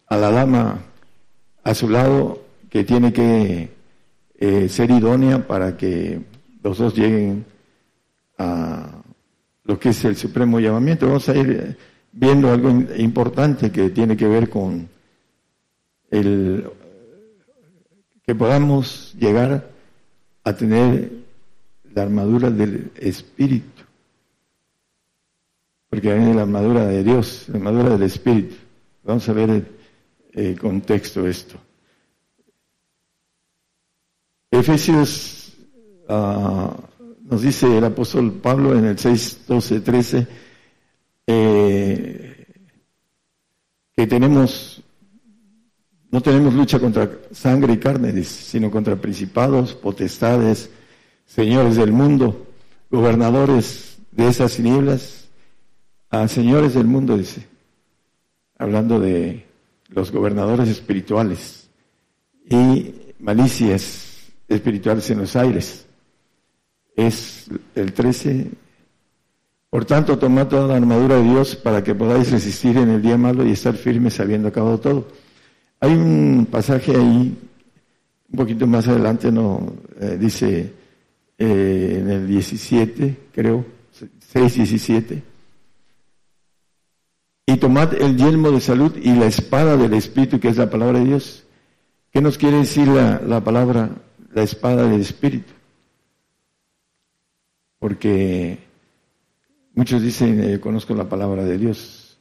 a 0.08 0.16
la 0.16 0.30
dama 0.30 0.80
a 1.62 1.74
su 1.74 1.88
lado 1.88 2.42
que 2.70 2.84
tiene 2.84 3.12
que 3.12 3.70
eh, 4.38 4.68
ser 4.68 4.90
idónea 4.90 5.46
para 5.46 5.76
que 5.76 6.20
los 6.62 6.78
dos 6.78 6.94
lleguen 6.94 7.44
a 8.38 9.02
lo 9.64 9.78
que 9.78 9.90
es 9.90 10.04
el 10.04 10.16
supremo 10.16 10.60
llamamiento. 10.60 11.06
Vamos 11.06 11.28
a 11.28 11.36
ir 11.36 11.76
viendo 12.12 12.50
algo 12.50 12.70
importante 12.96 13.70
que 13.70 13.90
tiene 13.90 14.16
que 14.16 14.26
ver 14.26 14.48
con 14.48 14.88
el 16.10 16.70
que 18.24 18.34
podamos 18.34 19.14
llegar 19.18 19.70
a 20.44 20.52
tener 20.54 21.10
la 21.94 22.02
armadura 22.02 22.50
del 22.50 22.92
Espíritu. 22.96 23.82
Porque 25.90 26.14
viene 26.14 26.34
la 26.34 26.42
armadura 26.42 26.86
de 26.86 27.02
Dios, 27.02 27.46
la 27.48 27.56
armadura 27.56 27.90
del 27.90 28.02
Espíritu. 28.02 28.54
Vamos 29.04 29.28
a 29.28 29.32
ver 29.32 29.77
el, 30.32 30.58
contexto 30.58 31.26
esto. 31.26 31.58
Efesios 34.50 35.52
ah, 36.08 36.74
nos 37.28 37.42
dice 37.42 37.78
el 37.78 37.84
apóstol 37.84 38.32
Pablo 38.32 38.76
en 38.76 38.86
el 38.86 38.98
6, 38.98 39.44
12, 39.46 39.80
13, 39.80 40.26
eh, 41.26 42.46
que 43.94 44.06
tenemos, 44.06 44.82
no 46.10 46.20
tenemos 46.22 46.54
lucha 46.54 46.78
contra 46.78 47.10
sangre 47.32 47.74
y 47.74 47.78
carne, 47.78 48.22
sino 48.22 48.70
contra 48.70 48.96
principados, 48.96 49.74
potestades, 49.74 50.70
señores 51.26 51.76
del 51.76 51.92
mundo, 51.92 52.46
gobernadores 52.90 53.98
de 54.12 54.28
esas 54.28 54.56
tinieblas, 54.56 55.28
a 56.10 56.26
señores 56.28 56.72
del 56.74 56.86
mundo, 56.86 57.18
dice, 57.18 57.46
hablando 58.56 58.98
de 58.98 59.47
los 59.88 60.12
gobernadores 60.12 60.68
espirituales 60.68 61.68
y 62.48 62.94
malicias 63.18 64.30
espirituales 64.46 65.10
en 65.10 65.18
los 65.18 65.36
aires. 65.36 65.86
Es 66.96 67.46
el 67.74 67.92
13 67.92 68.50
por 69.70 69.84
tanto, 69.84 70.18
tomad 70.18 70.48
toda 70.48 70.66
la 70.66 70.76
armadura 70.76 71.16
de 71.16 71.24
Dios 71.24 71.54
para 71.54 71.84
que 71.84 71.94
podáis 71.94 72.30
resistir 72.30 72.78
en 72.78 72.88
el 72.88 73.02
día 73.02 73.18
malo 73.18 73.46
y 73.46 73.52
estar 73.52 73.74
firmes 73.74 74.18
habiendo 74.18 74.48
acabado 74.48 74.80
todo. 74.80 75.08
Hay 75.80 75.92
un 75.92 76.48
pasaje 76.50 76.92
ahí, 76.96 77.36
un 78.30 78.36
poquito 78.36 78.66
más 78.66 78.88
adelante, 78.88 79.30
no 79.30 79.74
eh, 80.00 80.16
dice 80.18 80.72
eh, 81.36 81.98
en 82.00 82.10
el 82.10 82.26
17, 82.26 83.16
creo, 83.30 83.64
6, 84.32 84.54
17. 84.54 85.22
Y 87.48 87.56
tomad 87.56 87.94
el 87.94 88.16
yelmo 88.16 88.50
de 88.50 88.60
salud 88.60 88.94
y 88.96 89.14
la 89.14 89.26
espada 89.26 89.76
del 89.76 89.94
Espíritu, 89.94 90.38
que 90.38 90.48
es 90.48 90.56
la 90.58 90.68
palabra 90.68 90.98
de 90.98 91.06
Dios. 91.06 91.44
¿Qué 92.12 92.20
nos 92.20 92.36
quiere 92.36 92.58
decir 92.58 92.88
la, 92.88 93.20
la 93.20 93.42
palabra, 93.42 93.90
la 94.34 94.42
espada 94.42 94.86
del 94.86 95.00
Espíritu? 95.00 95.52
Porque 97.78 98.68
Muchos 99.78 100.02
dicen, 100.02 100.42
eh, 100.42 100.58
conozco 100.58 100.92
la 100.92 101.08
palabra 101.08 101.44
de 101.44 101.56
Dios, 101.56 102.18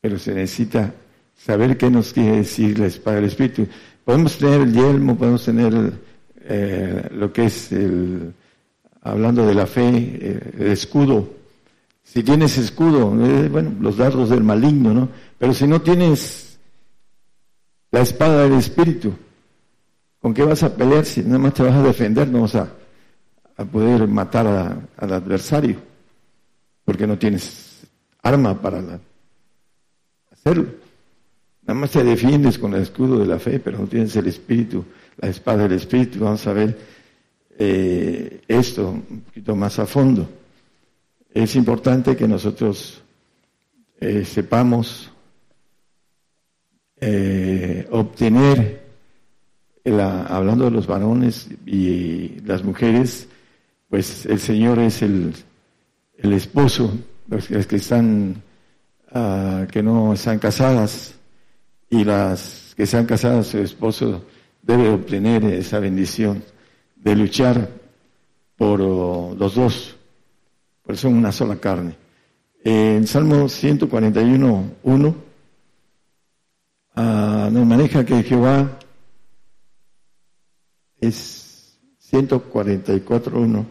pero 0.00 0.16
se 0.16 0.32
necesita 0.32 0.94
saber 1.36 1.76
qué 1.76 1.90
nos 1.90 2.12
quiere 2.12 2.36
decir 2.36 2.78
la 2.78 2.86
espada 2.86 3.16
del 3.16 3.24
Espíritu. 3.24 3.66
Podemos 4.04 4.38
tener 4.38 4.60
el 4.60 4.72
yelmo, 4.72 5.18
podemos 5.18 5.44
tener 5.44 5.92
eh, 6.42 7.08
lo 7.10 7.32
que 7.32 7.46
es 7.46 7.72
el, 7.72 8.32
hablando 9.02 9.44
de 9.44 9.54
la 9.54 9.66
fe, 9.66 9.88
eh, 9.92 10.52
el 10.56 10.68
escudo. 10.68 11.34
Si 12.12 12.24
tienes 12.24 12.58
escudo, 12.58 13.10
bueno, 13.10 13.72
los 13.80 13.96
dardos 13.96 14.30
del 14.30 14.42
maligno, 14.42 14.92
¿no? 14.92 15.08
Pero 15.38 15.54
si 15.54 15.64
no 15.68 15.80
tienes 15.80 16.58
la 17.92 18.00
espada 18.00 18.42
del 18.42 18.54
Espíritu, 18.54 19.14
¿con 20.18 20.34
qué 20.34 20.42
vas 20.42 20.64
a 20.64 20.74
pelear 20.74 21.04
si 21.04 21.22
nada 21.22 21.38
más 21.38 21.54
te 21.54 21.62
vas 21.62 21.76
a 21.76 21.84
defender? 21.84 22.26
No 22.26 22.40
vas 22.40 22.56
a, 22.56 22.68
poder 23.70 24.08
matar 24.08 24.88
al 24.96 25.12
adversario. 25.12 25.76
porque 26.84 27.06
no 27.06 27.16
tienes 27.16 27.86
arma 28.24 28.60
para 28.60 28.82
hacerlo. 30.32 30.66
Nada 31.62 31.78
más 31.78 31.92
te 31.92 32.02
defiendes 32.02 32.58
con 32.58 32.74
el 32.74 32.82
escudo 32.82 33.20
de 33.20 33.26
la 33.26 33.38
fe, 33.38 33.60
pero 33.60 33.78
no 33.78 33.86
tienes 33.86 34.16
el 34.16 34.26
espíritu, 34.26 34.84
la 35.16 35.28
espada 35.28 35.68
del 35.68 35.74
espíritu. 35.74 36.18
Vamos 36.18 36.44
a 36.48 36.52
ver 36.54 36.76
eh, 37.56 38.40
esto 38.48 38.90
un 38.90 39.20
poquito 39.20 39.54
más 39.54 39.78
a 39.78 39.86
fondo. 39.86 40.39
Es 41.32 41.54
importante 41.56 42.16
que 42.16 42.26
nosotros 42.26 43.02
eh, 44.00 44.24
sepamos 44.24 45.10
eh, 47.00 47.86
obtener, 47.90 48.80
hablando 49.84 50.66
de 50.66 50.70
los 50.70 50.86
varones 50.86 51.48
y 51.66 52.40
las 52.40 52.62
mujeres, 52.64 53.28
pues 53.88 54.26
el 54.26 54.38
Señor 54.38 54.78
es 54.78 55.02
el, 55.02 55.32
el 56.18 56.32
esposo, 56.32 56.92
los 57.28 57.46
que 57.46 57.76
están, 57.76 58.42
ah, 59.12 59.66
que 59.70 59.82
no 59.82 60.12
están 60.12 60.38
casadas 60.38 61.14
y 61.88 62.04
las 62.04 62.72
que 62.76 62.84
están 62.84 63.06
casadas, 63.06 63.48
su 63.48 63.58
esposo 63.58 64.24
debe 64.62 64.90
obtener 64.90 65.44
esa 65.44 65.78
bendición 65.80 66.42
de 66.96 67.16
luchar 67.16 67.68
por 68.56 68.80
oh, 68.82 69.34
los 69.38 69.54
dos, 69.54 69.96
por 70.90 70.98
son 70.98 71.14
una 71.14 71.30
sola 71.30 71.54
carne. 71.54 71.94
En 72.64 73.06
Salmo 73.06 73.48
141, 73.48 74.72
1, 74.82 75.14
ah, 76.96 77.48
nos 77.52 77.64
maneja 77.64 78.04
que 78.04 78.24
Jehová 78.24 78.76
es 81.00 81.78
144, 81.98 83.40
1. 83.40 83.66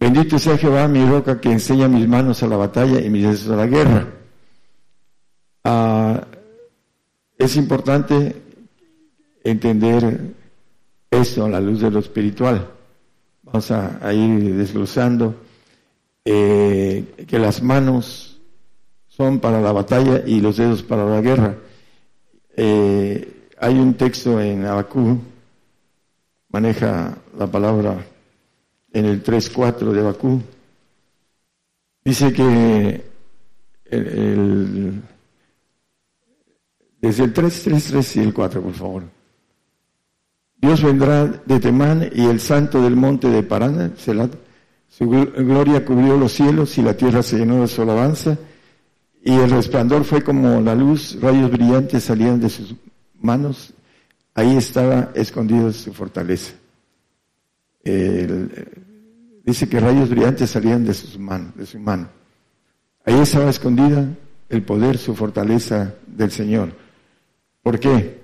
Bendito 0.00 0.36
sea 0.40 0.58
Jehová, 0.58 0.88
mi 0.88 1.06
roca, 1.06 1.40
que 1.40 1.52
enseña 1.52 1.86
mis 1.86 2.08
manos 2.08 2.42
a 2.42 2.48
la 2.48 2.56
batalla 2.56 3.00
y 3.00 3.08
mis 3.08 3.22
dedos 3.22 3.48
a 3.50 3.56
la 3.56 3.66
guerra. 3.66 4.08
Ah, 5.62 6.26
es 7.38 7.54
importante 7.54 8.34
entender 9.44 10.34
esto 11.08 11.44
a 11.44 11.48
la 11.48 11.60
luz 11.60 11.80
de 11.80 11.92
lo 11.92 12.00
espiritual. 12.00 12.79
Vamos 13.52 13.68
a, 13.72 14.12
ir 14.12 14.54
desglosando 14.54 15.34
eh, 16.24 17.26
que 17.26 17.36
las 17.36 17.60
manos 17.64 18.40
son 19.08 19.40
para 19.40 19.60
la 19.60 19.72
batalla 19.72 20.22
y 20.24 20.40
los 20.40 20.56
dedos 20.56 20.84
para 20.84 21.04
la 21.04 21.20
guerra. 21.20 21.56
Eh, 22.56 23.48
hay 23.58 23.76
un 23.76 23.94
texto 23.94 24.40
en 24.40 24.64
Abacú, 24.66 25.18
maneja 26.50 27.18
la 27.36 27.48
palabra 27.48 28.06
en 28.92 29.04
el 29.04 29.24
3.4 29.24 29.90
de 29.90 30.00
Abacú. 30.00 30.40
Dice 32.04 32.32
que 32.32 33.04
el, 33.86 35.02
desde 37.00 37.24
el 37.24 37.34
3.3.3 37.34 38.16
y 38.16 38.20
el 38.20 38.32
4, 38.32 38.62
por 38.62 38.74
favor. 38.74 39.19
Dios 40.60 40.82
vendrá 40.82 41.26
de 41.26 41.58
Temán 41.58 42.10
y 42.14 42.26
el 42.26 42.40
santo 42.40 42.82
del 42.82 42.94
monte 42.94 43.28
de 43.28 43.42
Parana, 43.42 43.92
su 43.96 45.08
gloria 45.08 45.84
cubrió 45.84 46.16
los 46.16 46.32
cielos 46.32 46.76
y 46.76 46.82
la 46.82 46.94
tierra 46.96 47.22
se 47.22 47.38
llenó 47.38 47.62
de 47.62 47.68
su 47.68 47.80
alabanza 47.80 48.36
y 49.22 49.32
el 49.32 49.50
resplandor 49.50 50.04
fue 50.04 50.22
como 50.22 50.60
la 50.60 50.74
luz, 50.74 51.18
rayos 51.20 51.50
brillantes 51.50 52.04
salían 52.04 52.40
de 52.40 52.48
sus 52.48 52.74
manos, 53.20 53.72
ahí 54.34 54.56
estaba 54.56 55.10
escondida 55.14 55.72
su 55.72 55.92
fortaleza. 55.92 56.54
dice 57.82 59.68
que 59.68 59.80
rayos 59.80 60.10
brillantes 60.10 60.50
salían 60.50 60.84
de 60.84 60.94
sus 60.94 61.18
manos, 61.18 61.54
de 61.56 61.66
su 61.66 61.78
mano. 61.78 62.08
Ahí 63.04 63.18
estaba 63.18 63.48
escondida 63.48 64.08
el 64.48 64.62
poder, 64.62 64.98
su 64.98 65.14
fortaleza 65.14 65.94
del 66.06 66.30
Señor. 66.30 66.72
¿Por 67.62 67.78
qué? 67.78 68.20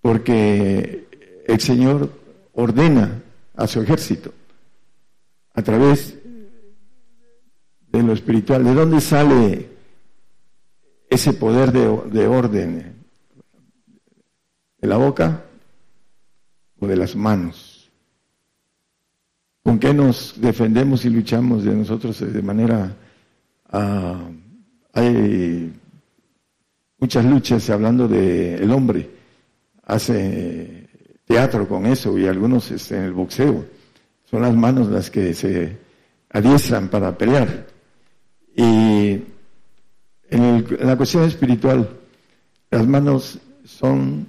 Porque 0.00 1.07
el 1.48 1.60
Señor 1.60 2.12
ordena 2.52 3.22
a 3.56 3.66
su 3.66 3.80
ejército 3.80 4.32
a 5.54 5.62
través 5.62 6.14
de 7.90 8.02
lo 8.02 8.12
espiritual. 8.12 8.62
¿De 8.62 8.74
dónde 8.74 9.00
sale 9.00 9.68
ese 11.08 11.32
poder 11.32 11.72
de, 11.72 12.26
orden? 12.26 12.96
¿De 14.78 14.88
la 14.88 14.98
boca 14.98 15.42
o 16.78 16.86
de 16.86 16.96
las 16.96 17.16
manos? 17.16 17.90
¿Con 19.62 19.78
qué 19.78 19.94
nos 19.94 20.38
defendemos 20.38 21.04
y 21.06 21.10
luchamos 21.10 21.64
de 21.64 21.74
nosotros 21.74 22.20
de 22.20 22.42
manera... 22.42 22.94
Ah, 23.70 24.30
hay 24.92 25.72
muchas 26.98 27.24
luchas 27.24 27.70
hablando 27.70 28.06
del 28.06 28.62
el 28.62 28.70
hombre. 28.70 29.10
Hace 29.84 30.87
teatro 31.28 31.68
con 31.68 31.86
eso 31.86 32.18
y 32.18 32.26
algunos 32.26 32.70
este, 32.70 32.96
en 32.96 33.04
el 33.04 33.12
boxeo. 33.12 33.64
Son 34.24 34.42
las 34.42 34.54
manos 34.54 34.88
las 34.88 35.10
que 35.10 35.34
se 35.34 35.76
adiestran 36.30 36.88
para 36.88 37.16
pelear. 37.16 37.66
Y 38.56 39.22
en, 40.30 40.66
la 40.80 40.96
cuestión 40.96 41.24
espiritual, 41.24 41.88
las 42.70 42.86
manos 42.86 43.38
son 43.64 44.26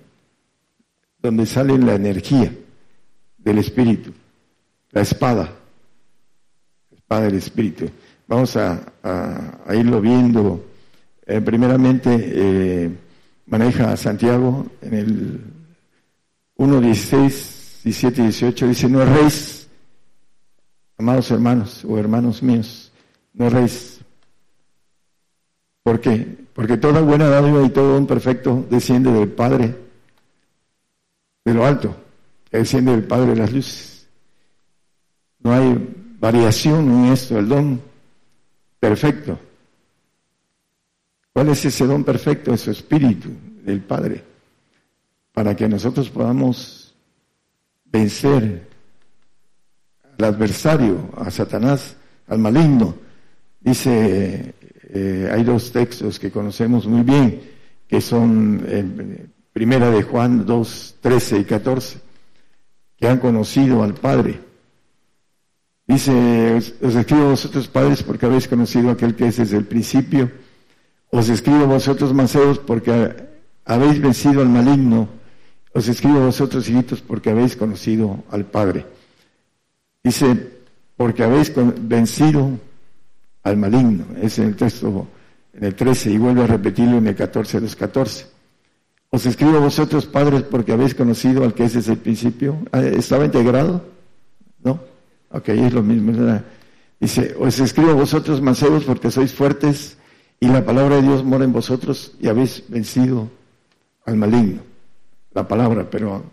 donde 1.22 1.46
sale 1.46 1.78
la 1.78 1.96
energía 1.96 2.54
del 3.38 3.58
espíritu, 3.58 4.12
la 4.92 5.02
espada, 5.02 5.54
la 6.92 6.98
espada 6.98 7.22
del 7.24 7.36
espíritu. 7.36 7.90
Vamos 8.28 8.56
a, 8.58 8.80
irlo 9.74 10.02
viendo. 10.02 10.66
Eh, 11.26 11.42
primeramente, 11.42 12.10
eh, 12.14 12.90
maneja 13.48 13.96
Santiago 13.98 14.66
en 14.82 14.94
el 14.94 15.42
1, 16.60 16.82
16, 16.82 17.82
17 17.86 18.20
y 18.20 18.24
18 18.26 18.68
dice, 18.68 18.90
no 18.90 19.02
erréis, 19.02 19.70
amados 20.98 21.32
hermanos 21.32 21.86
o 21.86 21.98
hermanos 21.98 22.44
míos, 22.44 22.92
no 23.34 23.46
erréis. 23.46 24.02
¿Por 25.84 26.02
qué? 26.02 26.38
Porque 26.54 26.76
toda 26.76 27.00
buena 27.00 27.30
dádiva 27.30 27.64
y 27.64 27.70
todo 27.70 27.98
un 27.98 28.06
perfecto 28.06 28.68
desciende 28.70 29.10
del 29.10 29.30
Padre 29.30 29.74
de 31.46 31.54
lo 31.54 31.66
alto, 31.66 31.96
que 32.52 32.58
desciende 32.58 32.92
del 32.92 33.06
Padre 33.06 33.28
de 33.28 33.36
las 33.38 33.54
luces. 33.54 34.10
No 35.40 35.54
hay 35.54 35.96
variación 36.20 36.92
en 36.92 37.14
esto, 37.14 37.40
el 37.40 37.48
don 37.48 37.82
perfecto. 38.82 39.40
¿Cuál 41.32 41.48
es 41.48 41.64
ese 41.64 41.88
don 41.88 42.04
perfecto? 42.04 42.54
Es 42.54 42.60
su 42.60 42.72
espíritu 42.72 43.30
del 43.64 43.80
Padre 43.80 44.29
para 45.40 45.56
que 45.56 45.70
nosotros 45.70 46.10
podamos 46.10 46.94
vencer 47.86 48.68
al 50.18 50.26
adversario, 50.26 51.12
a 51.16 51.32
Satanás, 51.32 51.96
al 52.28 52.40
maligno. 52.40 52.94
Dice, 53.62 54.54
eh, 54.90 55.30
hay 55.32 55.44
dos 55.46 55.72
textos 55.72 56.20
que 56.20 56.30
conocemos 56.30 56.88
muy 56.88 57.04
bien, 57.04 57.42
que 57.88 58.02
son 58.02 59.32
primera 59.54 59.90
de 59.90 60.04
Juan 60.04 60.46
2, 60.46 60.96
13 61.00 61.40
y 61.40 61.44
14, 61.46 62.02
que 62.98 63.08
han 63.08 63.20
conocido 63.20 63.82
al 63.82 63.94
Padre. 63.94 64.42
Dice, 65.88 66.58
os 66.82 66.96
escribo 66.96 67.30
vosotros 67.30 67.70
padres 67.70 68.04
porque 68.04 68.26
habéis 68.26 68.50
conocido 68.50 68.90
a 68.90 68.92
aquel 68.92 69.16
que 69.16 69.28
es 69.28 69.38
desde 69.38 69.56
el 69.56 69.64
principio. 69.64 70.30
Os 71.12 71.30
escribo 71.30 71.66
vosotros 71.66 72.14
maceos 72.14 72.60
porque 72.60 73.16
habéis 73.64 74.02
vencido 74.02 74.42
al 74.42 74.50
maligno. 74.50 75.18
Os 75.72 75.88
escribo 75.88 76.18
a 76.18 76.26
vosotros, 76.26 76.68
hijitos, 76.68 77.02
porque 77.02 77.30
habéis 77.30 77.56
conocido 77.56 78.24
al 78.32 78.46
Padre. 78.46 78.86
Dice, 80.04 80.60
porque 80.98 81.24
habéis 81.24 81.54
vencido 81.82 82.52
al 83.44 83.58
maligno. 83.58 84.06
Es 84.22 84.40
en 84.40 84.48
el 84.50 84.56
texto, 84.56 85.08
en 85.54 85.64
el 85.64 85.76
13, 85.76 86.12
y 86.12 86.18
vuelve 86.18 86.44
a 86.44 86.48
repetirlo 86.48 86.98
en 86.98 87.08
el 87.08 87.16
14 87.16 87.62
los 87.62 87.76
14. 87.76 88.26
Os 89.12 89.26
escribo 89.26 89.58
a 89.58 89.60
vosotros, 89.60 90.06
padres, 90.06 90.44
porque 90.44 90.72
habéis 90.72 90.94
conocido 90.94 91.44
al 91.44 91.54
que 91.54 91.66
es 91.66 91.74
desde 91.74 91.94
el 91.94 92.00
principio. 92.00 92.58
Ah, 92.72 92.82
¿Estaba 92.82 93.26
integrado? 93.26 93.84
¿No? 94.64 94.80
Ok, 95.32 95.50
es 95.50 95.74
lo 95.74 95.84
mismo. 95.84 96.12
Dice, 97.00 97.36
os 97.40 97.60
escribo 97.60 97.92
a 97.92 97.96
vosotros, 97.96 98.42
mancebos, 98.42 98.84
porque 98.84 99.10
sois 99.10 99.34
fuertes 99.34 99.98
y 100.40 100.48
la 100.48 100.66
palabra 100.66 100.98
de 100.98 101.04
Dios 101.04 101.24
mora 101.24 101.44
en 101.44 101.54
vosotros 101.54 102.14
y 102.20 102.28
habéis 102.28 102.64
vencido 102.70 103.30
al 104.06 104.16
maligno 104.16 104.69
la 105.32 105.48
palabra, 105.48 105.90
pero 105.90 106.24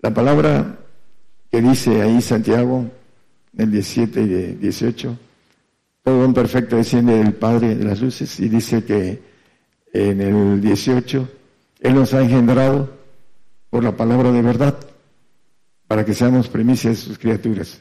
la 0.00 0.12
palabra 0.12 0.78
que 1.50 1.60
dice 1.60 2.02
ahí 2.02 2.20
Santiago, 2.20 2.86
en 3.56 3.64
el 3.64 3.70
17 3.70 4.22
y 4.22 4.26
18, 4.54 5.18
todo 6.02 6.26
un 6.26 6.34
perfecto 6.34 6.76
desciende 6.76 7.16
del 7.18 7.34
Padre 7.34 7.76
de 7.76 7.84
las 7.84 8.00
luces 8.00 8.40
y 8.40 8.48
dice 8.48 8.84
que 8.84 9.22
en 9.92 10.20
el 10.20 10.60
18, 10.60 11.28
Él 11.80 11.94
nos 11.94 12.14
ha 12.14 12.22
engendrado 12.22 12.90
por 13.70 13.84
la 13.84 13.96
palabra 13.96 14.32
de 14.32 14.42
verdad, 14.42 14.76
para 15.86 16.04
que 16.04 16.14
seamos 16.14 16.48
primicias 16.48 16.96
de 16.96 17.02
sus 17.02 17.18
criaturas. 17.18 17.80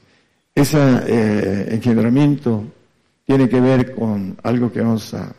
Ese 0.53 0.77
eh, 1.07 1.67
engendramiento 1.71 2.65
tiene 3.25 3.47
que 3.47 3.61
ver 3.61 3.95
con 3.95 4.37
algo 4.43 4.71
que 4.71 4.81
vamos 4.81 5.13
a, 5.13 5.33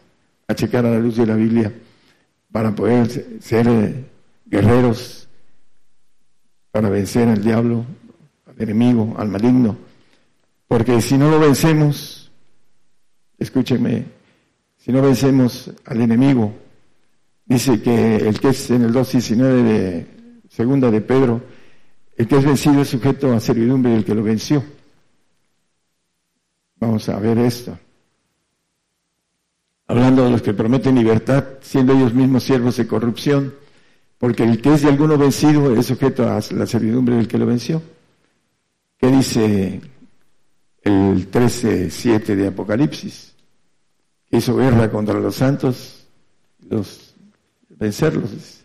checar 0.54 0.84
a 0.84 0.90
la 0.90 0.98
luz 0.98 1.16
de 1.16 1.26
la 1.26 1.34
Biblia 1.34 1.72
para 2.50 2.74
poder 2.74 3.08
ser 3.40 3.66
eh, 3.68 4.04
guerreros, 4.52 5.26
para 6.70 6.90
vencer 6.90 7.26
al 7.26 7.42
diablo, 7.42 7.86
al 8.46 8.62
enemigo, 8.62 9.14
al 9.16 9.28
maligno. 9.28 9.78
Porque 10.68 11.00
si 11.00 11.16
no 11.16 11.30
lo 11.30 11.40
vencemos, 11.40 12.30
escúchenme, 13.38 14.04
si 14.76 14.92
no 14.92 15.00
vencemos 15.00 15.70
al 15.86 16.02
enemigo, 16.02 16.54
dice 17.46 17.80
que 17.80 18.16
el 18.16 18.38
que 18.38 18.50
es 18.50 18.70
en 18.70 18.82
el 18.82 18.92
2.19 18.92 19.62
de 19.62 20.06
segunda 20.50 20.90
de 20.90 21.00
Pedro, 21.00 21.40
el 22.14 22.28
que 22.28 22.36
es 22.36 22.44
vencido 22.44 22.82
es 22.82 22.88
sujeto 22.88 23.32
a 23.32 23.40
servidumbre 23.40 23.92
del 23.92 24.04
que 24.04 24.14
lo 24.14 24.22
venció. 24.22 24.62
Vamos 26.76 27.08
a 27.08 27.18
ver 27.18 27.38
esto. 27.38 27.78
Hablando 29.86 30.24
de 30.24 30.30
los 30.30 30.42
que 30.42 30.52
prometen 30.52 30.96
libertad, 30.96 31.44
siendo 31.62 31.94
ellos 31.94 32.12
mismos 32.12 32.44
siervos 32.44 32.76
de 32.76 32.86
corrupción, 32.86 33.61
porque 34.22 34.44
el 34.44 34.62
que 34.62 34.72
es 34.72 34.82
de 34.82 34.88
alguno 34.88 35.18
vencido 35.18 35.74
es 35.74 35.86
sujeto 35.86 36.22
a 36.22 36.40
la 36.52 36.64
servidumbre 36.64 37.16
del 37.16 37.26
que 37.26 37.38
lo 37.38 37.44
venció. 37.44 37.82
¿Qué 38.96 39.08
dice 39.08 39.80
el 40.80 41.28
13.7 41.28 42.36
de 42.36 42.46
Apocalipsis? 42.46 43.34
hizo 44.30 44.56
guerra 44.56 44.92
contra 44.92 45.18
los 45.18 45.34
santos, 45.34 46.06
los 46.70 47.16
vencerlos. 47.68 48.60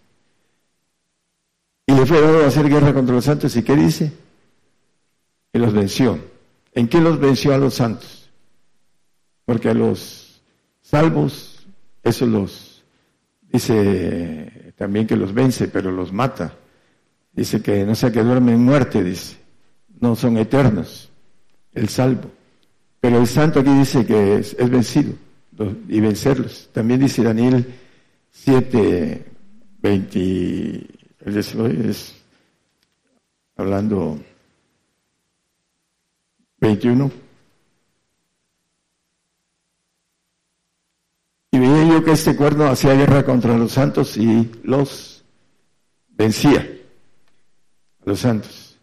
Y 1.88 1.94
le 1.94 2.06
fue 2.06 2.22
dado 2.22 2.44
a 2.44 2.48
hacer 2.50 2.70
guerra 2.70 2.94
contra 2.94 3.16
los 3.16 3.26
santos. 3.26 3.56
¿Y 3.56 3.64
qué 3.64 3.76
dice? 3.76 4.14
Que 5.52 5.58
los 5.58 5.74
venció. 5.74 6.20
¿En 6.72 6.88
qué 6.88 7.02
los 7.02 7.20
venció 7.20 7.56
a 7.56 7.58
los 7.58 7.74
santos? 7.74 8.30
Porque 9.44 9.70
a 9.70 9.74
los 9.74 10.40
salvos, 10.84 11.66
eso 12.04 12.28
los, 12.28 12.84
dice 13.52 14.57
también 14.78 15.08
que 15.08 15.18
los 15.18 15.34
vence, 15.34 15.68
pero 15.68 15.92
los 15.92 16.14
mata. 16.14 16.54
Dice 17.34 17.62
que 17.62 17.84
no 17.86 17.96
sea 17.96 18.12
que 18.12 18.24
duermen 18.24 18.56
en 18.56 18.64
muerte, 18.64 19.04
dice. 19.04 19.38
No 20.00 20.16
son 20.16 20.38
eternos. 20.38 21.10
El 21.74 21.90
salvo. 21.90 22.32
Pero 23.02 23.18
el 23.20 23.28
santo 23.28 23.60
aquí 23.60 23.72
dice 23.72 24.06
que 24.06 24.36
es, 24.36 24.56
vencido 24.70 25.14
y 25.88 26.00
vencerlos. 26.00 26.70
También 26.72 27.00
dice 27.00 27.24
Daniel 27.24 27.66
7, 28.32 29.26
20 29.82 30.88
es 31.26 32.16
hablando 33.56 34.20
21. 36.60 37.27
Que 42.04 42.12
este 42.12 42.38
cuerno 42.38 42.68
hacía 42.68 42.94
guerra 42.94 43.26
contra 43.26 43.58
los 43.58 43.74
santos 43.74 44.16
y 44.18 44.50
los 44.64 45.26
vencía 46.10 46.62
a 46.62 48.10
los 48.10 48.20
santos. 48.20 48.78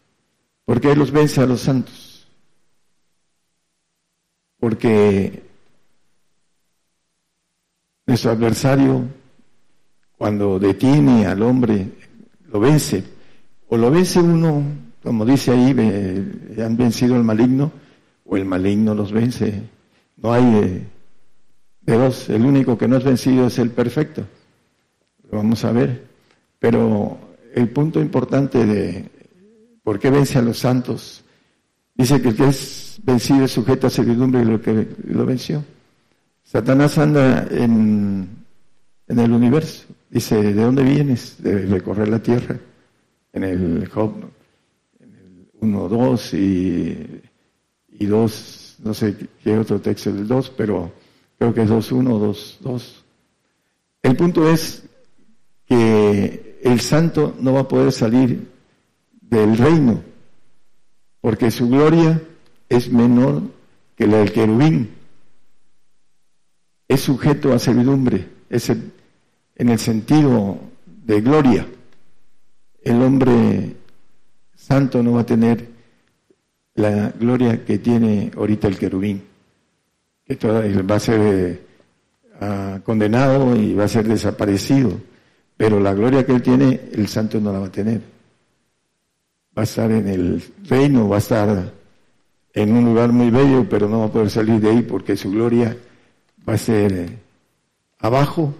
¿Por 0.64 0.80
qué 0.80 0.94
los 0.94 1.10
vence 1.10 1.40
a 1.40 1.46
los 1.46 1.60
santos? 1.60 2.26
Porque 4.58 5.42
nuestro 8.04 8.32
adversario, 8.32 9.08
cuando 10.18 10.58
detiene 10.58 11.26
al 11.26 11.40
hombre 11.42 11.92
lo 12.48 12.60
vence. 12.60 13.04
O 13.68 13.76
lo 13.76 13.90
vence 13.90 14.18
uno, 14.20 14.62
como 15.02 15.24
dice 15.24 15.52
ahí, 15.52 15.70
han 16.60 16.76
vencido 16.76 17.16
el 17.16 17.24
maligno, 17.24 17.72
o 18.26 18.36
el 18.36 18.44
maligno 18.44 18.94
los 18.94 19.12
vence. 19.12 19.62
No 20.16 20.32
hay 20.32 20.88
de, 21.86 21.96
dos. 21.96 22.28
El 22.28 22.44
único 22.44 22.76
que 22.76 22.88
no 22.88 22.96
es 22.96 23.04
vencido 23.04 23.46
es 23.46 23.58
el 23.58 23.70
perfecto. 23.70 24.24
Lo 25.30 25.38
vamos 25.38 25.64
a 25.64 25.72
ver. 25.72 26.04
Pero 26.58 27.18
el 27.54 27.68
punto 27.68 28.00
importante 28.00 28.64
de 28.64 29.10
por 29.82 29.98
qué 29.98 30.10
vence 30.10 30.38
a 30.38 30.42
los 30.42 30.58
santos, 30.58 31.24
dice 31.94 32.20
que 32.22 32.28
el 32.28 32.36
que 32.36 32.48
es 32.48 32.98
vencido 33.02 33.44
es 33.44 33.52
sujeto 33.52 33.86
a 33.86 33.90
servidumbre 33.90 34.40
de 34.40 34.46
lo 34.46 34.60
que 34.60 34.88
lo 35.06 35.26
venció. 35.26 35.62
Satanás 36.42 36.96
anda 36.98 37.46
en, 37.50 38.28
en 39.08 39.18
el 39.18 39.32
universo 39.32 39.84
Dice, 40.14 40.40
¿de 40.40 40.62
dónde 40.62 40.84
vienes? 40.84 41.42
De 41.42 41.66
recorrer 41.66 42.06
la 42.06 42.20
tierra. 42.20 42.56
En 43.32 43.42
el 43.42 43.88
Job, 43.88 44.14
en 45.00 45.12
el 45.12 45.48
1, 45.54 45.88
2 45.88 46.34
y, 46.34 47.20
y 47.98 48.06
2, 48.06 48.76
no 48.84 48.94
sé 48.94 49.16
qué 49.42 49.58
otro 49.58 49.80
texto 49.80 50.12
del 50.12 50.28
2, 50.28 50.50
pero 50.56 50.92
creo 51.38 51.54
que 51.54 51.62
es 51.62 51.68
2, 51.68 51.92
1, 51.92 52.18
2, 52.18 52.58
2. 52.60 53.04
El 54.02 54.16
punto 54.16 54.48
es 54.48 54.84
que 55.66 56.60
el 56.62 56.80
santo 56.80 57.34
no 57.40 57.54
va 57.54 57.60
a 57.60 57.68
poder 57.68 57.92
salir 57.92 58.48
del 59.20 59.56
reino, 59.56 60.02
porque 61.20 61.50
su 61.50 61.68
gloria 61.68 62.20
es 62.68 62.90
menor 62.92 63.42
que 63.96 64.06
la 64.06 64.18
del 64.18 64.32
querubín. 64.32 64.90
Es 66.86 67.00
sujeto 67.00 67.52
a 67.52 67.58
servidumbre, 67.58 68.28
es 68.50 68.68
el 68.70 68.92
en 69.56 69.68
el 69.68 69.78
sentido 69.78 70.58
de 70.86 71.20
gloria. 71.20 71.66
El 72.82 73.02
hombre 73.02 73.76
santo 74.54 75.02
no 75.02 75.12
va 75.12 75.20
a 75.22 75.26
tener 75.26 75.68
la 76.74 77.10
gloria 77.10 77.64
que 77.64 77.78
tiene 77.78 78.32
ahorita 78.36 78.68
el 78.68 78.78
querubín, 78.78 79.22
que 80.26 80.82
va 80.82 80.96
a 80.96 81.00
ser 81.00 81.20
eh, 81.20 81.60
ah, 82.40 82.80
condenado 82.84 83.54
y 83.56 83.74
va 83.74 83.84
a 83.84 83.88
ser 83.88 84.08
desaparecido, 84.08 84.92
pero 85.56 85.78
la 85.80 85.94
gloria 85.94 86.24
que 86.24 86.32
él 86.32 86.42
tiene, 86.42 86.80
el 86.92 87.08
santo 87.08 87.40
no 87.40 87.52
la 87.52 87.58
va 87.60 87.66
a 87.66 87.72
tener. 87.72 88.00
Va 89.56 89.62
a 89.62 89.64
estar 89.64 89.90
en 89.90 90.08
el 90.08 90.42
reino, 90.68 91.08
va 91.08 91.16
a 91.16 91.18
estar 91.18 91.72
en 92.54 92.72
un 92.72 92.84
lugar 92.84 93.12
muy 93.12 93.30
bello, 93.30 93.68
pero 93.68 93.88
no 93.88 94.00
va 94.00 94.06
a 94.06 94.12
poder 94.12 94.30
salir 94.30 94.60
de 94.60 94.70
ahí 94.70 94.82
porque 94.82 95.16
su 95.16 95.30
gloria 95.30 95.76
va 96.48 96.54
a 96.54 96.58
ser 96.58 96.92
eh, 96.92 97.18
abajo 97.98 98.54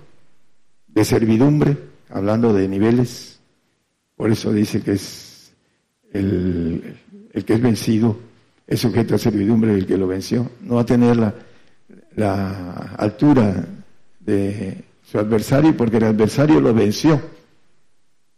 de 0.87 1.05
servidumbre, 1.05 1.77
hablando 2.11 2.53
de 2.53 2.69
niveles. 2.69 3.41
Por 4.17 4.31
eso 4.31 4.53
dice 4.53 4.83
que 4.83 4.93
es 4.93 5.53
el, 6.13 6.97
que 7.45 7.55
es 7.55 7.61
vencido 7.61 8.17
es 8.67 8.81
sujeto 8.81 9.15
a 9.15 9.19
servidumbre 9.19 9.75
del 9.75 9.87
que 9.87 9.99
lo 9.99 10.07
venció. 10.07 10.51
No 10.63 10.77
va 10.77 10.83
a 10.83 10.87
tener 10.87 11.17
la, 11.17 11.35
la 12.17 12.95
altura 12.97 13.67
de 14.21 14.85
su 15.05 15.19
adversario 15.19 15.77
porque 15.77 15.99
el 15.99 16.05
adversario 16.05 16.61
lo 16.61 16.73
venció. 16.73 17.21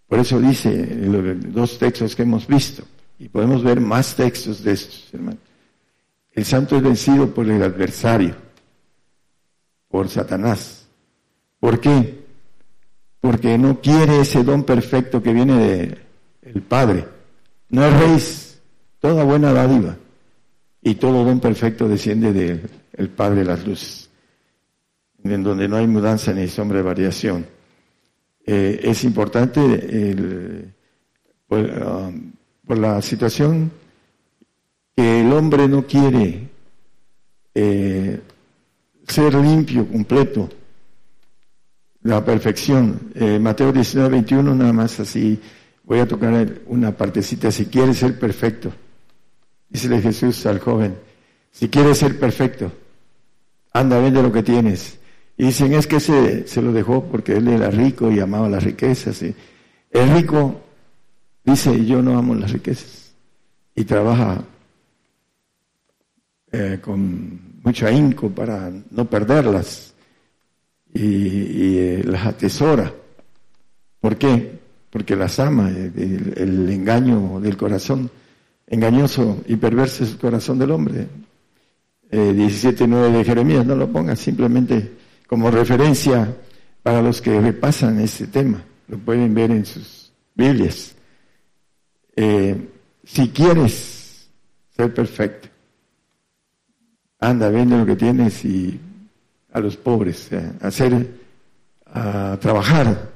Por 0.06 0.18
eso 0.18 0.40
dice 0.40 0.72
los 1.02 1.52
dos 1.52 1.78
textos 1.78 2.14
que 2.14 2.22
hemos 2.22 2.46
visto, 2.46 2.84
y 3.18 3.28
podemos 3.28 3.62
ver 3.62 3.80
más 3.80 4.14
textos 4.14 4.62
de 4.62 4.72
estos, 4.72 5.08
hermanos. 5.12 5.40
El 6.32 6.44
santo 6.44 6.76
es 6.76 6.82
vencido 6.82 7.32
por 7.34 7.48
el 7.48 7.62
adversario, 7.62 8.34
por 9.88 10.08
Satanás. 10.08 10.86
¿Por 11.58 11.80
qué? 11.80 12.26
porque 13.26 13.58
no 13.58 13.80
quiere 13.80 14.20
ese 14.20 14.44
don 14.44 14.62
perfecto 14.62 15.20
que 15.20 15.32
viene 15.32 15.58
del 15.58 15.98
el 16.42 16.62
Padre. 16.62 17.06
No 17.70 17.84
es 17.84 17.98
rey, 17.98 18.18
toda 19.00 19.24
buena 19.24 19.52
dádiva 19.52 19.96
y 20.80 20.94
todo 20.94 21.24
don 21.24 21.40
perfecto 21.40 21.88
desciende 21.88 22.32
del 22.96 23.10
Padre 23.10 23.40
de 23.40 23.44
las 23.44 23.66
luces, 23.66 24.10
en 25.22 25.42
donde 25.42 25.68
no 25.68 25.76
hay 25.76 25.86
mudanza 25.86 26.32
ni 26.32 26.48
sombra 26.48 26.78
de 26.78 26.84
variación. 26.84 27.46
Eh, 28.44 28.80
es 28.82 29.04
importante 29.04 29.60
um, 31.48 32.32
por, 32.64 32.78
la 32.78 33.02
situación 33.02 33.72
que 34.94 35.20
el 35.20 35.32
hombre 35.32 35.66
no 35.66 35.84
quiere 35.84 36.48
eh, 37.54 38.20
ser 39.06 39.34
limpio, 39.34 39.86
completo, 39.88 40.48
la 42.02 42.24
perfección. 42.24 43.10
Eh, 43.14 43.38
Mateo 43.40 43.72
19, 43.72 44.10
21, 44.10 44.54
nada 44.54 44.72
más 44.72 45.00
así, 45.00 45.40
voy 45.82 45.98
a 45.98 46.06
tocar 46.06 46.60
una 46.66 46.96
partecita, 46.96 47.50
si 47.50 47.66
quieres 47.66 47.98
ser 47.98 48.18
perfecto. 48.18 48.72
Dícele 49.68 50.00
Jesús 50.00 50.46
al 50.46 50.60
joven, 50.60 50.96
si 51.50 51.68
quieres 51.68 51.98
ser 51.98 52.18
perfecto, 52.18 52.70
anda, 53.78 53.98
vende 53.98 54.22
lo 54.22 54.32
que 54.32 54.42
tienes. 54.42 54.98
Y 55.36 55.46
dicen, 55.46 55.74
es 55.74 55.86
que 55.86 56.00
se, 56.00 56.46
se 56.46 56.62
lo 56.62 56.72
dejó 56.72 57.04
porque 57.04 57.36
él 57.36 57.48
era 57.48 57.70
rico 57.70 58.10
y 58.10 58.20
amaba 58.20 58.48
las 58.48 58.64
riquezas. 58.64 59.22
Y 59.22 59.34
el 59.90 60.10
rico 60.12 60.60
dice, 61.44 61.84
yo 61.84 62.02
no 62.02 62.18
amo 62.18 62.34
las 62.34 62.52
riquezas. 62.52 63.14
Y 63.74 63.84
trabaja 63.84 64.42
eh, 66.52 66.78
con 66.80 67.60
mucho 67.62 67.86
ahínco 67.86 68.30
para 68.30 68.72
no 68.90 69.04
perderlas 69.04 69.92
y, 70.94 71.76
eh, 71.78 72.02
las 72.04 72.26
atesora. 72.26 72.92
¿Por 74.00 74.16
qué? 74.16 74.58
Porque 74.88 75.16
las 75.16 75.38
ama, 75.40 75.68
el, 75.68 76.70
engaño 76.70 77.40
del 77.40 77.56
corazón 77.56 78.10
engañoso 78.68 79.42
y 79.46 79.56
perverso 79.56 80.04
es 80.04 80.12
el 80.12 80.18
corazón 80.18 80.58
del 80.58 80.70
hombre. 80.70 81.06
Eh, 82.10 82.32
17.9 82.34 83.10
de 83.10 83.24
Jeremías, 83.24 83.66
no 83.66 83.74
lo 83.74 83.90
pongas 83.90 84.18
simplemente 84.18 84.92
como 85.26 85.50
referencia 85.50 86.36
para 86.82 87.02
los 87.02 87.20
que 87.20 87.40
repasan 87.40 88.00
este 88.00 88.28
tema. 88.28 88.62
Lo 88.88 88.98
pueden 88.98 89.34
ver 89.34 89.50
en 89.50 89.66
sus 89.66 90.12
Biblias. 90.34 90.94
Eh, 92.14 92.68
si 93.04 93.28
quieres 93.30 94.28
ser 94.76 94.94
perfecto, 94.94 95.48
anda, 97.18 97.48
vende 97.50 97.78
lo 97.78 97.86
que 97.86 97.96
tienes 97.96 98.44
y 98.44 98.78
a 99.52 99.60
los 99.60 99.76
pobres, 99.76 100.30
a 100.32 100.66
hacer, 100.66 101.08
a 101.86 102.38
trabajar 102.40 103.10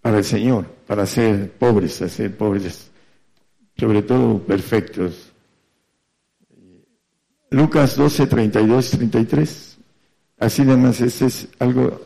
para 0.00 0.18
el 0.18 0.24
Señor, 0.24 0.66
para 0.86 1.04
ser 1.06 1.50
pobres, 1.52 2.00
a 2.02 2.08
ser 2.08 2.36
pobres, 2.36 2.90
sobre 3.76 4.02
todo 4.02 4.38
perfectos. 4.38 5.23
Lucas 7.54 7.96
12, 7.96 8.26
32, 8.26 8.90
33. 8.90 9.78
Así 10.38 10.62
además, 10.62 11.00
este 11.00 11.26
es 11.26 11.48
algo 11.60 12.00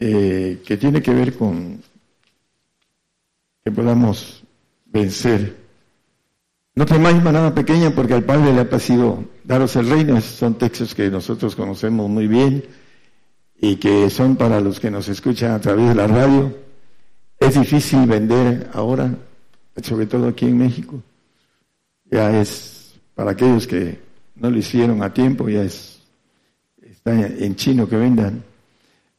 eh, 0.00 0.60
que 0.66 0.76
tiene 0.76 1.00
que 1.00 1.14
ver 1.14 1.36
con 1.36 1.80
que 3.64 3.70
podamos 3.70 4.42
vencer. 4.86 5.56
No 6.74 6.84
temáis 6.84 7.22
manada 7.22 7.54
pequeña 7.54 7.94
porque 7.94 8.14
al 8.14 8.24
Padre 8.24 8.52
le 8.52 8.60
ha 8.60 8.68
pasado 8.68 9.24
daros 9.44 9.76
el 9.76 9.88
reino. 9.88 10.20
son 10.20 10.58
textos 10.58 10.94
que 10.94 11.10
nosotros 11.10 11.54
conocemos 11.54 12.10
muy 12.10 12.26
bien 12.26 12.64
y 13.58 13.76
que 13.76 14.10
son 14.10 14.34
para 14.34 14.60
los 14.60 14.80
que 14.80 14.90
nos 14.90 15.08
escuchan 15.08 15.52
a 15.52 15.60
través 15.60 15.88
de 15.90 15.94
la 15.94 16.08
radio. 16.08 16.52
Es 17.38 17.54
difícil 17.54 18.04
vender 18.06 18.68
ahora, 18.72 19.16
sobre 19.80 20.06
todo 20.06 20.26
aquí 20.26 20.46
en 20.46 20.58
México. 20.58 21.00
Ya 22.10 22.40
es 22.40 22.94
para 23.14 23.30
aquellos 23.30 23.66
que 23.68 24.05
no 24.36 24.50
lo 24.50 24.58
hicieron 24.58 25.02
a 25.02 25.12
tiempo, 25.12 25.48
ya 25.48 25.62
es 25.62 25.96
está 27.06 27.44
en 27.44 27.54
chino 27.56 27.88
que 27.88 27.96
vendan. 27.96 28.42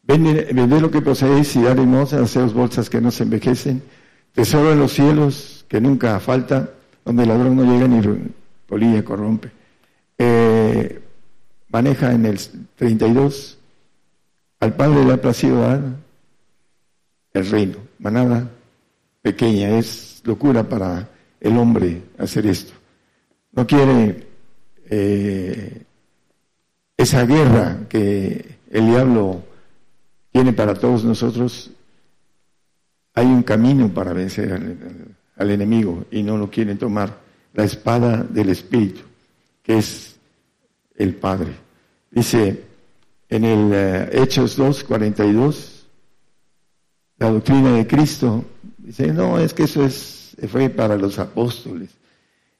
Vende, 0.03 0.79
lo 0.81 0.91
que 0.91 1.01
poseéis 1.01 1.55
y 1.55 1.61
dar 1.61 1.77
limosna, 1.77 2.21
haceos 2.21 2.53
bolsas 2.53 2.89
que 2.89 3.01
no 3.01 3.11
se 3.11 3.23
envejecen, 3.23 3.81
tesoro 4.33 4.71
en 4.71 4.79
los 4.79 4.93
cielos 4.93 5.65
que 5.67 5.81
nunca 5.81 6.19
falta, 6.19 6.69
donde 7.03 7.23
el 7.23 7.29
ladrón 7.29 7.55
no 7.55 7.63
llega 7.63 7.87
ni 7.87 8.01
polilla 8.65 9.03
corrompe. 9.03 9.51
Eh, 10.17 11.01
maneja 11.69 12.13
en 12.13 12.25
el 12.25 12.39
32, 12.75 13.57
al 14.59 14.75
Padre 14.75 15.05
le 15.05 15.13
ha 15.13 15.21
placido 15.21 15.61
dar 15.61 15.81
el 17.33 17.49
reino, 17.49 17.77
manada 17.99 18.49
pequeña, 19.21 19.77
es 19.77 20.21
locura 20.23 20.67
para 20.67 21.09
el 21.39 21.57
hombre 21.57 22.01
hacer 22.17 22.47
esto. 22.47 22.73
No 23.51 23.67
quiere 23.67 24.26
eh, 24.89 25.83
esa 26.95 27.25
guerra 27.25 27.87
que 27.89 28.57
el 28.71 28.87
diablo 28.87 29.43
tiene 30.31 30.53
para 30.53 30.73
todos 30.73 31.03
nosotros, 31.03 31.71
hay 33.13 33.25
un 33.25 33.43
camino 33.43 33.89
para 33.93 34.13
vencer 34.13 34.53
al, 35.35 35.51
enemigo 35.51 36.05
y 36.11 36.23
no 36.23 36.37
lo 36.37 36.49
quieren 36.49 36.77
tomar. 36.77 37.25
La 37.53 37.63
espada 37.63 38.23
del 38.23 38.49
Espíritu, 38.49 39.01
que 39.63 39.79
es 39.79 40.15
el 40.95 41.15
Padre. 41.15 41.53
Dice 42.11 42.63
en 43.29 43.43
el 43.43 43.71
eh, 43.73 44.09
Hechos 44.11 44.55
2, 44.55 44.83
42, 44.83 45.87
la 47.17 47.31
doctrina 47.31 47.73
de 47.73 47.87
Cristo, 47.87 48.45
dice, 48.77 49.11
no, 49.11 49.39
es 49.39 49.53
que 49.53 49.63
eso 49.63 49.83
es, 49.83 50.35
fue 50.47 50.69
para 50.69 50.95
los 50.95 51.17
apóstoles. 51.17 51.96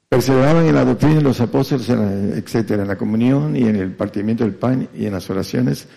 Perseveraban 0.10 0.65
en 0.65 0.76
la 0.76 0.86
doctrina 0.86 1.15
de 1.15 1.22
los 1.22 1.41
apóstoles, 1.41 1.89
etcétera, 1.89 2.84
en 2.84 2.88
la 2.88 2.98
comunión 2.98 3.56
y 3.56 3.63
en 3.63 3.76
el 3.76 3.91
partimiento 3.91 4.43
del 4.43 4.56
pan 4.56 4.88
y 4.96 5.06
en 5.06 5.13
las 5.13 5.30
oraciones 5.30 5.88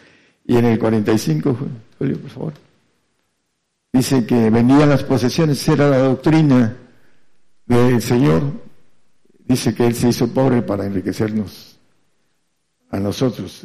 y 0.50 0.56
en 0.56 0.64
el 0.64 0.78
45, 0.80 1.56
Julio, 1.98 2.20
por 2.20 2.30
favor, 2.30 2.52
dice 3.92 4.26
que 4.26 4.50
vendían 4.50 4.88
las 4.88 5.04
posesiones, 5.04 5.68
era 5.68 5.88
la 5.88 5.98
doctrina 5.98 6.76
del 7.66 8.02
Señor. 8.02 8.42
Dice 9.38 9.74
que 9.74 9.86
Él 9.86 9.94
se 9.94 10.08
hizo 10.08 10.26
pobre 10.28 10.62
para 10.62 10.86
enriquecernos 10.86 11.78
a 12.90 12.98
nosotros. 12.98 13.64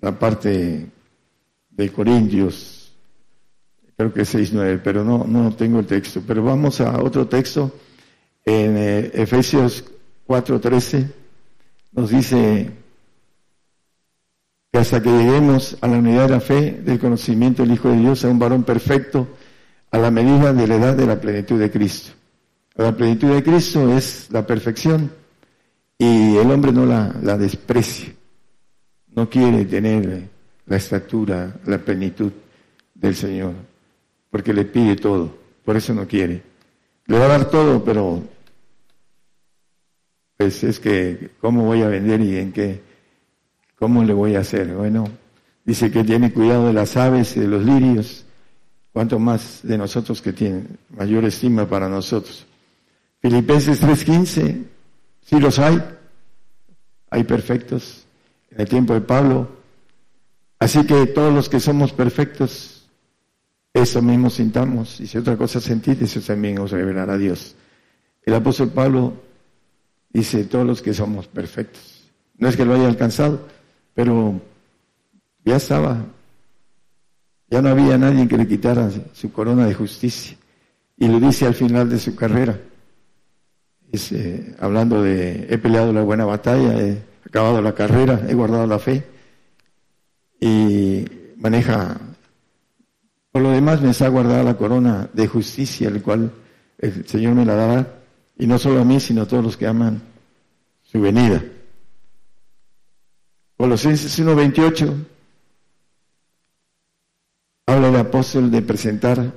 la 0.00 0.18
parte 0.18 0.90
de 1.70 1.92
Corintios, 1.92 2.92
creo 3.96 4.12
que 4.12 4.22
es 4.22 4.34
6.9, 4.34 4.80
pero 4.84 5.04
no, 5.04 5.24
no 5.24 5.54
tengo 5.54 5.78
el 5.78 5.86
texto. 5.86 6.22
Pero 6.26 6.42
vamos 6.42 6.82
a 6.82 7.02
otro 7.02 7.26
texto, 7.28 7.72
en 8.44 8.76
eh, 8.76 9.10
Efesios 9.14 9.84
4.13, 10.26 11.10
nos 11.92 12.10
dice 12.10 12.70
que 14.72 14.78
hasta 14.78 15.02
que 15.02 15.10
lleguemos 15.10 15.76
a 15.80 15.88
la 15.88 15.98
unidad 15.98 16.28
de 16.28 16.34
la 16.34 16.40
fe, 16.40 16.72
del 16.72 16.98
conocimiento 16.98 17.62
del 17.62 17.72
Hijo 17.72 17.90
de 17.90 17.98
Dios, 17.98 18.24
a 18.24 18.28
un 18.28 18.38
varón 18.38 18.64
perfecto, 18.64 19.28
a 19.90 19.98
la 19.98 20.10
medida 20.10 20.52
de 20.52 20.66
la 20.66 20.76
edad 20.76 20.96
de 20.96 21.06
la 21.06 21.20
plenitud 21.20 21.60
de 21.60 21.70
Cristo. 21.70 22.12
La 22.74 22.96
plenitud 22.96 23.28
de 23.34 23.42
Cristo 23.42 23.94
es 23.94 24.28
la 24.30 24.46
perfección 24.46 25.12
y 25.98 26.36
el 26.36 26.50
hombre 26.50 26.72
no 26.72 26.86
la, 26.86 27.14
la 27.22 27.36
desprecia, 27.36 28.14
no 29.14 29.28
quiere 29.28 29.66
tener 29.66 30.28
la 30.66 30.76
estatura, 30.76 31.60
la 31.66 31.78
plenitud 31.78 32.32
del 32.94 33.14
Señor, 33.14 33.52
porque 34.30 34.54
le 34.54 34.64
pide 34.64 34.96
todo, 34.96 35.36
por 35.64 35.76
eso 35.76 35.92
no 35.92 36.08
quiere. 36.08 36.51
Le 37.12 37.18
va 37.18 37.26
a 37.26 37.28
dar 37.28 37.50
todo, 37.50 37.84
pero 37.84 38.22
pues 40.38 40.64
es 40.64 40.80
que, 40.80 41.32
¿cómo 41.42 41.64
voy 41.64 41.82
a 41.82 41.88
vender 41.88 42.22
y 42.22 42.38
en 42.38 42.52
qué? 42.52 42.80
¿Cómo 43.78 44.02
le 44.02 44.14
voy 44.14 44.34
a 44.34 44.40
hacer? 44.40 44.68
Bueno, 44.68 45.06
dice 45.62 45.90
que 45.90 46.04
tiene 46.04 46.32
cuidado 46.32 46.68
de 46.68 46.72
las 46.72 46.96
aves 46.96 47.36
y 47.36 47.40
de 47.40 47.48
los 47.48 47.66
lirios, 47.66 48.24
cuanto 48.94 49.18
más 49.18 49.60
de 49.62 49.76
nosotros 49.76 50.22
que 50.22 50.32
tienen 50.32 50.78
mayor 50.88 51.26
estima 51.26 51.68
para 51.68 51.86
nosotros. 51.86 52.46
Filipenses 53.20 53.82
3:15, 53.82 54.64
sí 55.20 55.38
los 55.38 55.58
hay, 55.58 55.84
hay 57.10 57.24
perfectos 57.24 58.06
en 58.52 58.62
el 58.62 58.68
tiempo 58.70 58.94
de 58.94 59.02
Pablo. 59.02 59.50
Así 60.58 60.86
que 60.86 61.08
todos 61.08 61.34
los 61.34 61.50
que 61.50 61.60
somos 61.60 61.92
perfectos, 61.92 62.71
eso 63.74 64.02
mismo 64.02 64.28
sintamos, 64.28 65.00
y 65.00 65.06
si 65.06 65.18
otra 65.18 65.36
cosa 65.36 65.60
sentís, 65.60 66.00
eso 66.02 66.20
también 66.20 66.58
os 66.58 66.70
revelará 66.70 67.16
Dios. 67.16 67.54
El 68.24 68.34
apóstol 68.34 68.70
Pablo 68.70 69.14
dice, 70.10 70.44
todos 70.44 70.66
los 70.66 70.82
que 70.82 70.92
somos 70.92 71.26
perfectos. 71.26 72.10
No 72.36 72.48
es 72.48 72.56
que 72.56 72.64
lo 72.64 72.74
haya 72.74 72.86
alcanzado, 72.86 73.48
pero 73.94 74.40
ya 75.44 75.56
estaba, 75.56 76.04
ya 77.48 77.62
no 77.62 77.70
había 77.70 77.96
nadie 77.96 78.28
que 78.28 78.36
le 78.36 78.46
quitara 78.46 78.90
su 79.12 79.32
corona 79.32 79.66
de 79.66 79.74
justicia. 79.74 80.36
Y 80.96 81.08
lo 81.08 81.18
dice 81.18 81.46
al 81.46 81.54
final 81.54 81.88
de 81.88 81.98
su 81.98 82.14
carrera, 82.14 82.58
hablando 84.60 85.02
de, 85.02 85.46
he 85.48 85.58
peleado 85.58 85.92
la 85.92 86.02
buena 86.02 86.24
batalla, 86.24 86.78
he 86.78 87.02
acabado 87.26 87.60
la 87.60 87.74
carrera, 87.74 88.24
he 88.28 88.34
guardado 88.34 88.66
la 88.66 88.78
fe, 88.78 89.02
y 90.40 91.04
maneja, 91.38 91.98
por 93.32 93.40
lo 93.40 93.50
demás 93.50 93.80
me 93.80 93.90
está 93.90 94.08
guardada 94.08 94.42
la 94.42 94.58
corona 94.58 95.08
de 95.12 95.26
justicia, 95.26 95.88
el 95.88 96.02
cual 96.02 96.30
el 96.78 97.08
Señor 97.08 97.34
me 97.34 97.46
la 97.46 97.54
dará, 97.54 98.02
y 98.38 98.46
no 98.46 98.58
solo 98.58 98.82
a 98.82 98.84
mí, 98.84 99.00
sino 99.00 99.22
a 99.22 99.26
todos 99.26 99.42
los 99.42 99.56
que 99.56 99.66
aman 99.66 100.02
su 100.82 101.00
venida. 101.00 101.42
Colosenses 103.56 104.18
1.28 104.18 105.06
habla 107.66 107.88
el 107.88 107.96
apóstol 107.96 108.50
de 108.50 108.60
presentar 108.60 109.32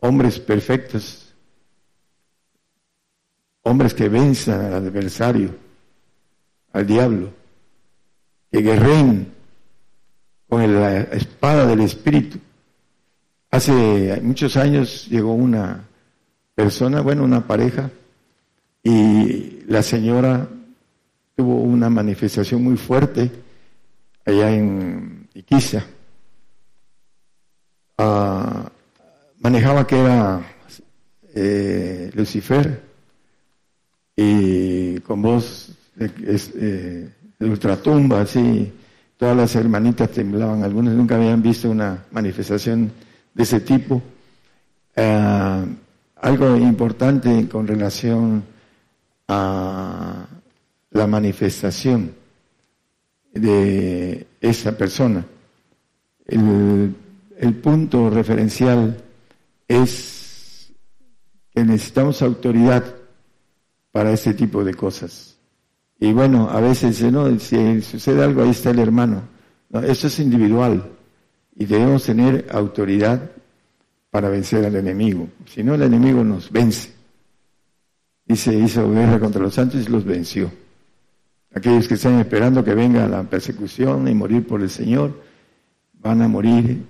hombres 0.00 0.38
perfectos, 0.38 1.32
hombres 3.62 3.94
que 3.94 4.08
venzan 4.10 4.60
al 4.66 4.74
adversario, 4.74 5.54
al 6.72 6.86
diablo, 6.86 7.30
que 8.50 8.60
guerren 8.60 9.32
con 10.48 10.74
la 10.74 11.00
espada 11.02 11.64
del 11.64 11.80
Espíritu. 11.80 12.38
Hace 13.52 14.18
muchos 14.22 14.56
años 14.56 15.06
llegó 15.10 15.34
una 15.34 15.84
persona, 16.54 17.02
bueno, 17.02 17.22
una 17.22 17.46
pareja, 17.46 17.90
y 18.82 19.60
la 19.66 19.82
señora 19.82 20.48
tuvo 21.36 21.60
una 21.60 21.90
manifestación 21.90 22.64
muy 22.64 22.78
fuerte 22.78 23.30
allá 24.24 24.50
en 24.50 25.28
Iquiza, 25.34 25.84
ah, 27.98 28.70
manejaba 29.40 29.86
que 29.86 30.00
era 30.00 30.40
eh, 31.34 32.10
Lucifer 32.14 32.82
y 34.16 34.98
con 35.00 35.20
voz 35.20 35.72
de, 35.94 36.10
eh, 36.54 37.10
ultratumba, 37.40 38.22
así, 38.22 38.72
todas 39.18 39.36
las 39.36 39.54
hermanitas 39.56 40.10
temblaban, 40.10 40.62
algunas 40.62 40.94
nunca 40.94 41.16
habían 41.16 41.42
visto 41.42 41.70
una 41.70 42.02
manifestación 42.12 42.90
de 43.34 43.42
ese 43.42 43.60
tipo. 43.60 44.02
Ah, 44.96 45.64
algo 46.16 46.56
importante 46.56 47.48
con 47.48 47.66
relación 47.66 48.44
a 49.28 50.26
la 50.90 51.06
manifestación 51.06 52.12
de 53.32 54.26
esa 54.40 54.76
persona. 54.76 55.24
El, 56.26 56.94
el 57.38 57.54
punto 57.54 58.10
referencial 58.10 59.02
es 59.66 60.72
que 61.50 61.64
necesitamos 61.64 62.22
autoridad 62.22 62.84
para 63.90 64.12
este 64.12 64.34
tipo 64.34 64.62
de 64.64 64.74
cosas. 64.74 65.36
Y 65.98 66.12
bueno, 66.12 66.48
a 66.50 66.60
veces 66.60 67.02
no, 67.10 67.38
si 67.38 67.80
sucede 67.82 68.22
algo, 68.22 68.42
ahí 68.42 68.50
está 68.50 68.70
el 68.70 68.78
hermano. 68.78 69.22
No, 69.70 69.80
eso 69.80 70.06
es 70.06 70.18
individual 70.20 70.84
y 71.56 71.66
debemos 71.66 72.04
tener 72.04 72.46
autoridad 72.50 73.30
para 74.10 74.28
vencer 74.28 74.64
al 74.66 74.76
enemigo. 74.76 75.28
Si 75.46 75.62
no, 75.62 75.74
el 75.74 75.82
enemigo 75.82 76.22
nos 76.22 76.50
vence. 76.50 76.92
Dice, 78.26 78.54
hizo 78.54 78.90
guerra 78.90 79.18
contra 79.18 79.42
los 79.42 79.54
santos 79.54 79.86
y 79.86 79.90
los 79.90 80.04
venció. 80.04 80.50
Aquellos 81.54 81.88
que 81.88 81.94
están 81.94 82.18
esperando 82.18 82.62
que 82.62 82.74
venga 82.74 83.06
la 83.08 83.22
persecución 83.24 84.06
y 84.08 84.14
morir 84.14 84.46
por 84.46 84.60
el 84.60 84.70
Señor, 84.70 85.22
van 85.94 86.20
a 86.20 86.28
morir 86.28 86.84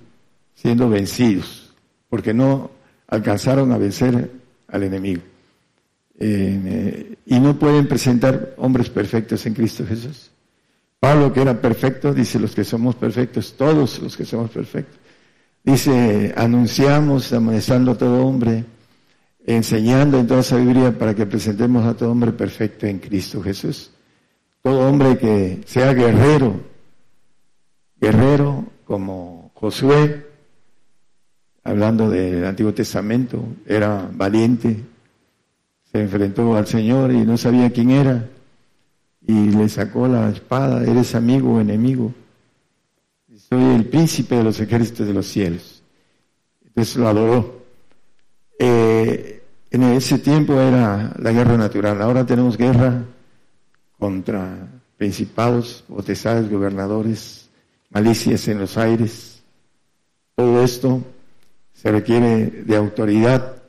siendo 0.54 0.88
vencidos, 0.88 1.72
porque 2.08 2.34
no 2.34 2.70
alcanzaron 3.08 3.70
a 3.72 3.78
vencer 3.78 4.30
al 4.68 4.82
enemigo. 4.82 5.22
Eh, 6.18 7.16
y 7.26 7.40
no 7.40 7.58
pueden 7.58 7.86
presentar 7.86 8.54
hombres 8.56 8.90
perfectos 8.90 9.44
en 9.46 9.54
Cristo 9.54 9.84
Jesús. 9.86 10.31
Pablo, 11.02 11.32
que 11.32 11.40
era 11.40 11.60
perfecto, 11.60 12.14
dice 12.14 12.38
los 12.38 12.54
que 12.54 12.62
somos 12.62 12.94
perfectos, 12.94 13.54
todos 13.56 13.98
los 13.98 14.16
que 14.16 14.24
somos 14.24 14.52
perfectos. 14.52 15.00
Dice, 15.64 16.32
anunciamos, 16.36 17.32
amonestando 17.32 17.90
a 17.90 17.98
todo 17.98 18.24
hombre, 18.24 18.64
enseñando 19.44 20.20
en 20.20 20.28
toda 20.28 20.44
sabiduría 20.44 20.96
para 20.96 21.12
que 21.12 21.26
presentemos 21.26 21.84
a 21.84 21.96
todo 21.96 22.12
hombre 22.12 22.30
perfecto 22.30 22.86
en 22.86 23.00
Cristo 23.00 23.42
Jesús. 23.42 23.90
Todo 24.62 24.88
hombre 24.88 25.18
que 25.18 25.62
sea 25.66 25.92
guerrero, 25.92 26.60
guerrero 28.00 28.66
como 28.84 29.50
Josué, 29.54 30.24
hablando 31.64 32.08
del 32.10 32.44
Antiguo 32.44 32.72
Testamento, 32.74 33.42
era 33.66 34.08
valiente, 34.12 34.84
se 35.90 36.00
enfrentó 36.00 36.54
al 36.54 36.68
Señor 36.68 37.10
y 37.10 37.24
no 37.24 37.36
sabía 37.36 37.70
quién 37.70 37.90
era, 37.90 38.24
y 39.26 39.50
le 39.50 39.68
sacó 39.68 40.08
la 40.08 40.30
espada, 40.30 40.82
eres 40.84 41.14
amigo 41.14 41.54
o 41.54 41.60
enemigo. 41.60 42.12
Soy 43.36 43.62
el 43.74 43.86
príncipe 43.86 44.36
de 44.36 44.44
los 44.44 44.60
ejércitos 44.60 45.06
de 45.06 45.12
los 45.12 45.26
cielos. 45.26 45.82
Entonces 46.64 46.96
lo 46.96 47.08
adoró. 47.08 47.62
Eh, 48.58 49.42
en 49.70 49.82
ese 49.84 50.18
tiempo 50.18 50.54
era 50.60 51.14
la 51.18 51.32
guerra 51.32 51.56
natural, 51.56 52.00
ahora 52.02 52.26
tenemos 52.26 52.56
guerra 52.56 53.04
contra 53.98 54.68
principados, 54.96 55.84
potestades, 55.88 56.50
gobernadores, 56.50 57.48
malicias 57.90 58.46
en 58.48 58.58
los 58.58 58.76
aires. 58.76 59.42
Todo 60.34 60.62
esto 60.62 61.02
se 61.72 61.90
requiere 61.90 62.46
de 62.50 62.76
autoridad 62.76 63.62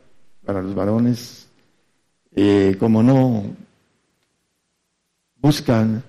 para 0.46 0.62
los 0.62 0.76
varones. 0.76 1.48
Eh, 2.36 2.76
como 2.80 3.04
no 3.04 3.56
buscan, 5.44 6.02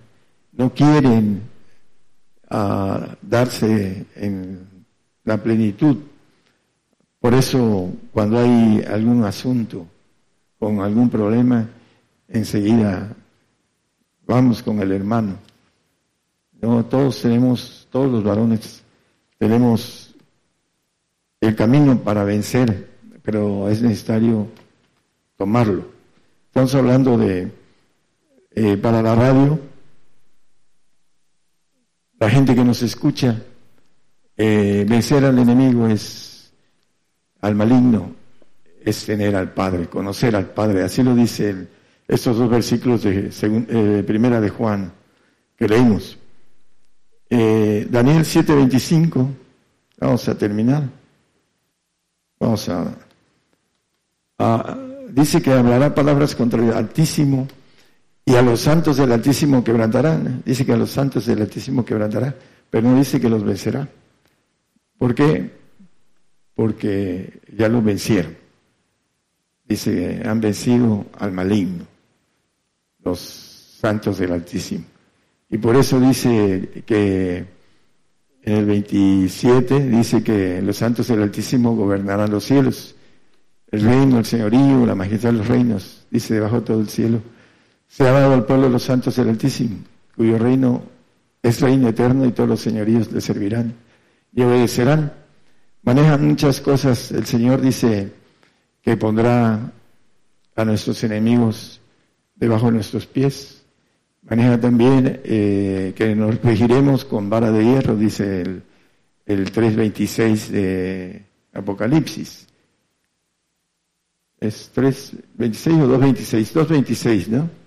no 0.53 0.73
quieren 0.73 1.43
ah, 2.49 3.17
darse 3.21 4.07
en 4.15 4.87
la 5.25 5.43
plenitud. 5.43 5.97
Por 7.19 7.35
eso, 7.35 7.93
cuando 8.13 8.39
hay 8.39 8.85
algún 8.89 9.25
asunto 9.25 9.87
con 10.57 10.81
algún 10.81 11.11
problema, 11.11 11.69
enseguida 12.29 13.13
vamos 14.25 14.63
con 14.63 14.79
el 14.79 14.93
hermano. 14.93 15.37
No, 16.63 16.85
todos 16.85 17.21
tenemos, 17.21 17.89
todos 17.91 18.11
los 18.13 18.23
varones 18.23 18.85
tenemos 19.37 20.15
el 21.41 21.57
camino 21.57 21.99
para 21.99 22.23
vencer, 22.23 22.89
pero 23.23 23.69
es 23.69 23.83
necesario 23.83 24.47
tomarlo. 25.37 25.87
Estamos 26.47 26.75
hablando 26.77 27.19
de, 27.19 27.64
eh, 28.57 28.77
para 28.77 29.03
la 29.03 29.17
radio, 29.17 29.59
la 32.21 32.31
gente 32.31 32.55
que 32.55 32.65
nos 32.65 32.83
escucha, 32.83 33.43
eh, 34.37 34.87
vencer 34.89 35.25
al 35.25 35.37
enemigo 35.41 35.89
es, 35.89 36.53
al 37.41 37.57
maligno, 37.57 38.13
es 38.81 39.05
tener 39.05 39.35
al 39.35 39.53
Padre, 39.53 39.89
conocer 39.89 40.37
al 40.37 40.51
Padre. 40.51 40.85
Así 40.85 41.03
lo 41.03 41.17
dice 41.17 41.67
estos 42.07 42.37
dos 42.37 42.49
versículos 42.49 43.03
de 43.03 43.31
eh, 43.33 44.05
Primera 44.07 44.41
de 44.41 44.51
Juan 44.51 44.93
que 45.57 45.67
leímos. 45.67 46.17
Daniel 47.29 48.25
7:25, 48.25 49.29
vamos 49.99 50.29
a 50.29 50.39
terminar. 50.39 50.85
Vamos 52.39 52.69
a, 52.69 52.95
dice 55.09 55.43
que 55.43 55.53
hablará 55.53 55.93
palabras 55.93 56.37
contra 56.37 56.63
el 56.63 56.73
Altísimo 56.73 57.49
y 58.27 58.35
a 58.35 58.43
los 58.43 58.61
santos 58.61 58.97
del 58.97 59.13
Altísimo 59.13 59.63
quebrantarán. 59.63 60.43
Dice 60.45 60.65
que 60.65 60.73
a 60.73 60.77
los 60.77 60.91
santos 60.91 61.27
del 61.27 61.43
Altísimo 61.43 61.85
quebrantará, 61.85 62.35
pero 62.71 62.89
no 62.89 62.97
dice 62.97 63.21
que 63.21 63.29
los 63.29 63.45
vencerá. 63.45 63.89
¿Por 64.97 65.15
qué? 65.15 65.51
Porque 66.55 67.41
ya 67.57 67.69
lo 67.69 67.83
vencieron. 67.83 68.37
Dice 69.67 70.23
han 70.25 70.41
vencido 70.41 71.07
al 71.19 71.33
maligno, 71.33 71.87
los 73.03 73.21
santos 73.81 74.19
del 74.19 74.33
Altísimo. 74.33 74.85
Y 75.51 75.59
por 75.59 75.77
eso 75.77 76.01
dice 76.01 76.83
que 76.87 77.45
en 78.43 78.53
el 78.53 78.67
27 78.67 79.89
dice 79.89 80.23
que 80.23 80.61
los 80.63 80.77
santos 80.77 81.09
del 81.09 81.23
Altísimo 81.23 81.77
gobernarán 81.77 82.31
los 82.31 82.45
cielos. 82.45 82.95
El 83.71 83.83
reino, 83.83 84.19
el 84.19 84.25
señorío, 84.25 84.87
la 84.87 84.95
majestad 84.95 85.31
de 85.33 85.39
los 85.39 85.49
reinos, 85.49 86.07
dice 86.11 86.35
debajo 86.35 86.61
de 86.61 86.67
todo 86.67 86.81
el 86.81 86.89
cielo. 86.89 87.21
Se 87.95 88.03
ha 88.03 88.11
dado 88.11 88.35
al 88.35 88.45
pueblo 88.45 88.65
de 88.65 88.73
los 88.73 88.83
santos 88.83 89.15
del 89.15 89.29
Altísimo, 89.29 89.77
cuyo 90.17 90.37
reino 90.37 90.83
es 91.41 91.61
reino 91.61 91.87
eterno 91.87 92.27
y 92.27 92.33
todos 92.33 92.49
los 92.49 92.61
señoríos 92.61 93.13
le 93.13 93.21
servirán 93.21 93.73
y 94.35 94.43
obedecerán. 94.43 95.13
Manejan 95.85 96.27
muchas 96.27 96.61
cosas. 96.61 97.13
El 97.13 97.25
Señor 97.25 97.61
dice 97.61 98.13
que 98.83 98.97
pondrá 98.97 99.71
a 100.57 100.65
nuestros 100.65 101.05
enemigos 101.05 101.81
debajo 102.35 102.67
de 102.67 102.73
nuestros 102.73 103.07
pies. 103.07 103.63
Maneja 104.23 104.59
también 104.59 105.21
eh, 105.23 105.93
que 105.95 106.17
nos 106.17 106.43
regiremos 106.43 107.05
con 107.05 107.31
vara 107.31 107.53
de 107.53 107.65
hierro, 107.65 107.95
dice 107.95 108.43
el, 108.43 108.63
el 109.25 109.53
3.26 109.53 110.49
de 110.49 111.27
Apocalipsis. 111.53 112.49
¿Es 114.41 114.73
3.26 114.75 115.81
o 115.81 115.97
2.26? 115.97 116.53
2.26, 116.55 117.29
¿no? 117.29 117.64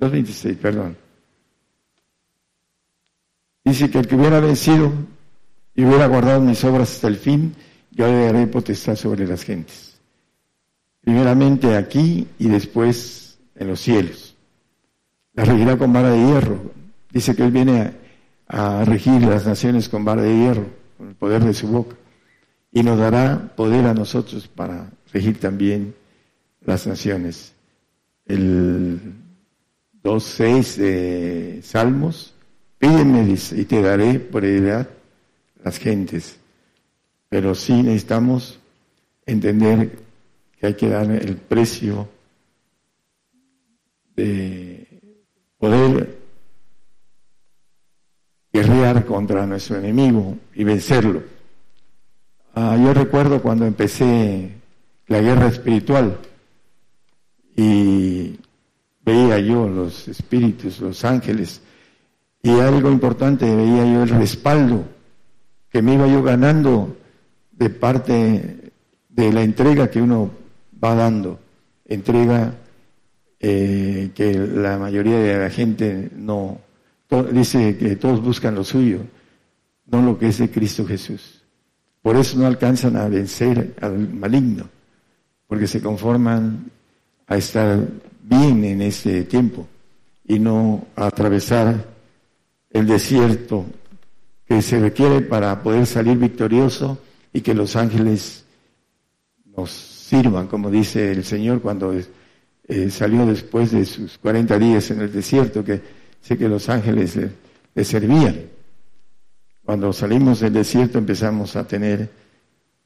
2.26, 0.00 0.56
perdón. 0.56 0.96
Dice 3.64 3.90
que 3.90 3.98
el 3.98 4.08
que 4.08 4.16
hubiera 4.16 4.40
vencido 4.40 4.90
y 5.74 5.84
hubiera 5.84 6.06
guardado 6.06 6.40
mis 6.40 6.64
obras 6.64 6.94
hasta 6.94 7.08
el 7.08 7.16
fin, 7.16 7.54
yo 7.90 8.06
le 8.06 8.24
daré 8.24 8.46
potestad 8.46 8.96
sobre 8.96 9.26
las 9.26 9.44
gentes. 9.44 10.00
Primeramente 11.02 11.76
aquí 11.76 12.26
y 12.38 12.48
después 12.48 13.38
en 13.54 13.68
los 13.68 13.80
cielos 13.80 14.36
la 15.34 15.44
regirá 15.44 15.76
con 15.76 15.92
vara 15.92 16.10
de 16.10 16.18
hierro. 16.18 16.72
Dice 17.12 17.34
que 17.34 17.44
Él 17.44 17.50
viene 17.50 17.92
a, 18.48 18.84
regir 18.84 19.22
las 19.22 19.46
naciones 19.46 19.88
con 19.88 20.04
vara 20.04 20.22
de 20.22 20.36
hierro, 20.36 20.66
con 20.96 21.08
el 21.08 21.14
poder 21.14 21.44
de 21.44 21.54
su 21.54 21.68
boca. 21.68 21.96
Y 22.72 22.82
nos 22.82 22.98
dará 22.98 23.52
poder 23.56 23.86
a 23.86 23.94
nosotros 23.94 24.48
para 24.48 24.90
regir 25.12 25.38
también 25.38 25.94
las 26.60 26.86
naciones. 26.86 27.54
El 28.26 29.14
2.6 30.02 30.76
de 30.76 31.60
Salmos, 31.62 32.34
pídeme 32.78 33.36
y 33.52 33.64
te 33.64 33.82
daré 33.82 34.18
por 34.18 34.44
heredad 34.44 34.88
las 35.62 35.78
gentes. 35.78 36.38
Pero 37.28 37.54
sí 37.54 37.82
necesitamos 37.82 38.58
entender 39.26 39.98
que 40.58 40.66
hay 40.66 40.74
que 40.74 40.88
dar 40.88 41.10
el 41.10 41.36
precio 41.36 42.08
de 44.16 44.86
poder 45.58 46.18
guerrear 48.52 49.04
contra 49.06 49.46
nuestro 49.46 49.76
enemigo 49.76 50.36
y 50.54 50.64
vencerlo. 50.64 51.22
Ah, 52.54 52.76
yo 52.82 52.92
recuerdo 52.92 53.40
cuando 53.40 53.64
empecé 53.64 54.50
la 55.06 55.20
guerra 55.20 55.46
espiritual 55.48 56.18
y 57.56 58.38
veía 59.10 59.38
yo 59.40 59.68
los 59.68 60.08
espíritus, 60.08 60.80
los 60.80 61.04
ángeles, 61.04 61.60
y 62.42 62.50
algo 62.50 62.90
importante, 62.90 63.44
veía 63.44 63.84
yo 63.84 64.02
el 64.02 64.08
respaldo 64.08 64.84
que 65.68 65.82
me 65.82 65.94
iba 65.94 66.06
yo 66.06 66.22
ganando 66.22 66.96
de 67.52 67.70
parte 67.70 68.72
de 69.08 69.32
la 69.32 69.42
entrega 69.42 69.90
que 69.90 70.00
uno 70.00 70.30
va 70.82 70.94
dando, 70.94 71.38
entrega 71.84 72.54
eh, 73.38 74.10
que 74.14 74.34
la 74.34 74.78
mayoría 74.78 75.18
de 75.18 75.38
la 75.38 75.50
gente 75.50 76.10
no, 76.16 76.58
dice 77.32 77.76
que 77.76 77.96
todos 77.96 78.22
buscan 78.22 78.54
lo 78.54 78.64
suyo, 78.64 79.00
no 79.86 80.02
lo 80.02 80.18
que 80.18 80.28
es 80.28 80.38
de 80.38 80.50
Cristo 80.50 80.86
Jesús. 80.86 81.42
Por 82.00 82.16
eso 82.16 82.38
no 82.38 82.46
alcanzan 82.46 82.96
a 82.96 83.08
vencer 83.08 83.74
al 83.80 84.08
maligno, 84.14 84.68
porque 85.46 85.66
se 85.66 85.82
conforman 85.82 86.70
a 87.26 87.36
estar 87.36 87.78
bien 88.30 88.64
en 88.64 88.80
este 88.80 89.24
tiempo 89.24 89.66
y 90.26 90.38
no 90.38 90.86
atravesar 90.94 91.84
el 92.70 92.86
desierto 92.86 93.66
que 94.46 94.62
se 94.62 94.78
requiere 94.78 95.20
para 95.20 95.60
poder 95.62 95.84
salir 95.84 96.16
victorioso 96.16 96.98
y 97.32 97.40
que 97.40 97.54
los 97.54 97.74
ángeles 97.74 98.44
nos 99.56 99.70
sirvan, 99.70 100.46
como 100.46 100.70
dice 100.70 101.10
el 101.10 101.24
Señor 101.24 101.60
cuando 101.60 101.92
eh, 101.92 102.90
salió 102.90 103.26
después 103.26 103.72
de 103.72 103.84
sus 103.84 104.16
40 104.18 104.58
días 104.58 104.90
en 104.92 105.00
el 105.00 105.12
desierto, 105.12 105.64
que 105.64 105.80
sé 106.20 106.38
que 106.38 106.48
los 106.48 106.68
ángeles 106.68 107.18
le, 107.74 107.84
servían. 107.84 108.42
Cuando 109.64 109.92
salimos 109.92 110.40
del 110.40 110.52
desierto 110.52 110.98
empezamos 110.98 111.56
a 111.56 111.66
tener 111.66 112.10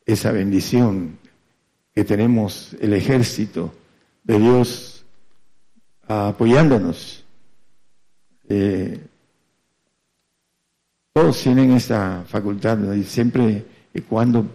esa 0.06 0.32
bendición 0.32 1.18
que 1.94 2.04
tenemos 2.04 2.74
el 2.80 2.94
ejército 2.94 3.72
de 4.22 4.38
Dios 4.38 4.93
apoyándonos. 6.08 7.24
Eh, 8.48 9.00
todos 11.12 11.42
tienen 11.42 11.72
esta 11.72 12.24
facultad 12.26 12.92
y 12.92 13.04
siempre 13.04 13.64
y 13.94 14.00
cuando 14.00 14.46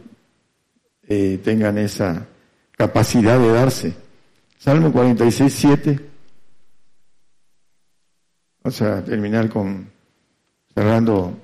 eh, 1.08 1.40
tengan 1.44 1.78
esa 1.78 2.28
capacidad 2.72 3.40
de 3.40 3.52
darse. 3.52 3.94
Salmo 4.58 4.92
46, 4.92 5.54
7. 5.54 6.10
Vamos 8.62 8.82
a 8.82 9.04
terminar 9.04 9.50
con 9.50 9.90
cerrando 10.74 11.38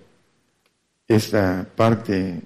esta 1.07 1.65
parte 1.75 2.41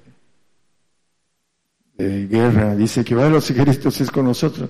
de 1.95 2.27
guerra. 2.27 2.75
Dice 2.75 3.03
que 3.03 3.15
va 3.15 3.25
de 3.25 3.31
los 3.31 3.49
ejércitos 3.49 3.99
es 3.99 4.11
con 4.11 4.25
nosotros. 4.25 4.69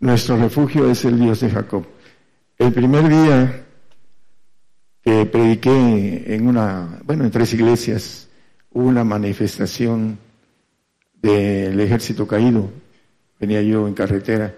Nuestro 0.00 0.36
refugio 0.36 0.90
es 0.90 1.04
el 1.04 1.18
Dios 1.18 1.40
de 1.40 1.50
Jacob. 1.50 1.86
El 2.58 2.72
primer 2.72 3.06
día 3.06 3.64
que 5.02 5.26
prediqué 5.26 6.34
en 6.34 6.48
una, 6.48 7.00
bueno, 7.04 7.24
en 7.24 7.30
tres 7.30 7.52
iglesias, 7.52 8.28
hubo 8.70 8.88
una 8.88 9.04
manifestación 9.04 10.18
del 11.20 11.78
ejército 11.78 12.26
caído. 12.26 12.70
Venía 13.38 13.60
yo 13.60 13.86
en 13.86 13.92
carretera 13.92 14.54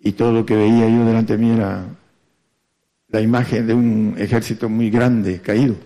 y 0.00 0.12
todo 0.12 0.32
lo 0.32 0.44
que 0.44 0.56
veía 0.56 0.88
yo 0.88 1.04
delante 1.04 1.36
de 1.36 1.44
mí 1.44 1.52
era 1.52 1.86
la 3.06 3.20
imagen 3.20 3.68
de 3.68 3.74
un 3.74 4.16
ejército 4.18 4.68
muy 4.68 4.90
grande 4.90 5.40
caído. 5.40 5.76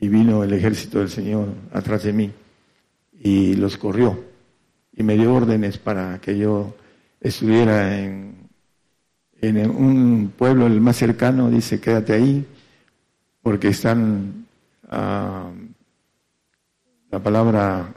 Y 0.00 0.06
vino 0.06 0.44
el 0.44 0.52
ejército 0.52 1.00
del 1.00 1.08
Señor 1.08 1.48
atrás 1.72 2.04
de 2.04 2.12
mí 2.12 2.30
y 3.18 3.54
los 3.54 3.76
corrió 3.76 4.22
y 4.96 5.02
me 5.02 5.16
dio 5.16 5.34
órdenes 5.34 5.78
para 5.78 6.20
que 6.20 6.38
yo 6.38 6.76
estuviera 7.20 7.98
en, 7.98 8.43
en 9.48 9.70
un 9.70 10.32
pueblo 10.36 10.66
el 10.66 10.80
más 10.80 10.96
cercano, 10.96 11.50
dice, 11.50 11.80
quédate 11.80 12.12
ahí, 12.12 12.46
porque 13.42 13.68
están, 13.68 14.46
ah, 14.88 15.50
la 17.10 17.22
palabra, 17.22 17.92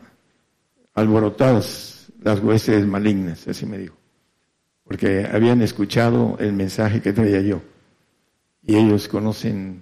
alborotadas 0.93 2.07
las 2.21 2.39
huestes 2.39 2.85
malignas, 2.85 3.47
así 3.47 3.65
me 3.65 3.77
dijo, 3.77 3.95
porque 4.83 5.25
habían 5.31 5.61
escuchado 5.61 6.37
el 6.39 6.53
mensaje 6.53 7.01
que 7.01 7.13
traía 7.13 7.41
yo 7.41 7.61
y 8.67 8.75
ellos 8.75 9.07
conocen 9.07 9.81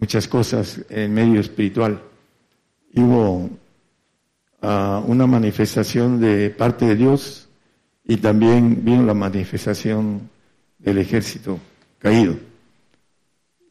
muchas 0.00 0.26
cosas 0.26 0.80
en 0.88 1.12
medio 1.12 1.40
espiritual. 1.40 2.02
Y 2.92 3.00
hubo 3.00 3.50
ah, 4.62 5.02
una 5.06 5.26
manifestación 5.26 6.20
de 6.20 6.50
parte 6.50 6.86
de 6.86 6.96
Dios 6.96 7.48
y 8.04 8.16
también 8.16 8.84
vino 8.84 9.02
la 9.04 9.14
manifestación 9.14 10.30
del 10.84 10.98
ejército 10.98 11.58
caído. 11.98 12.36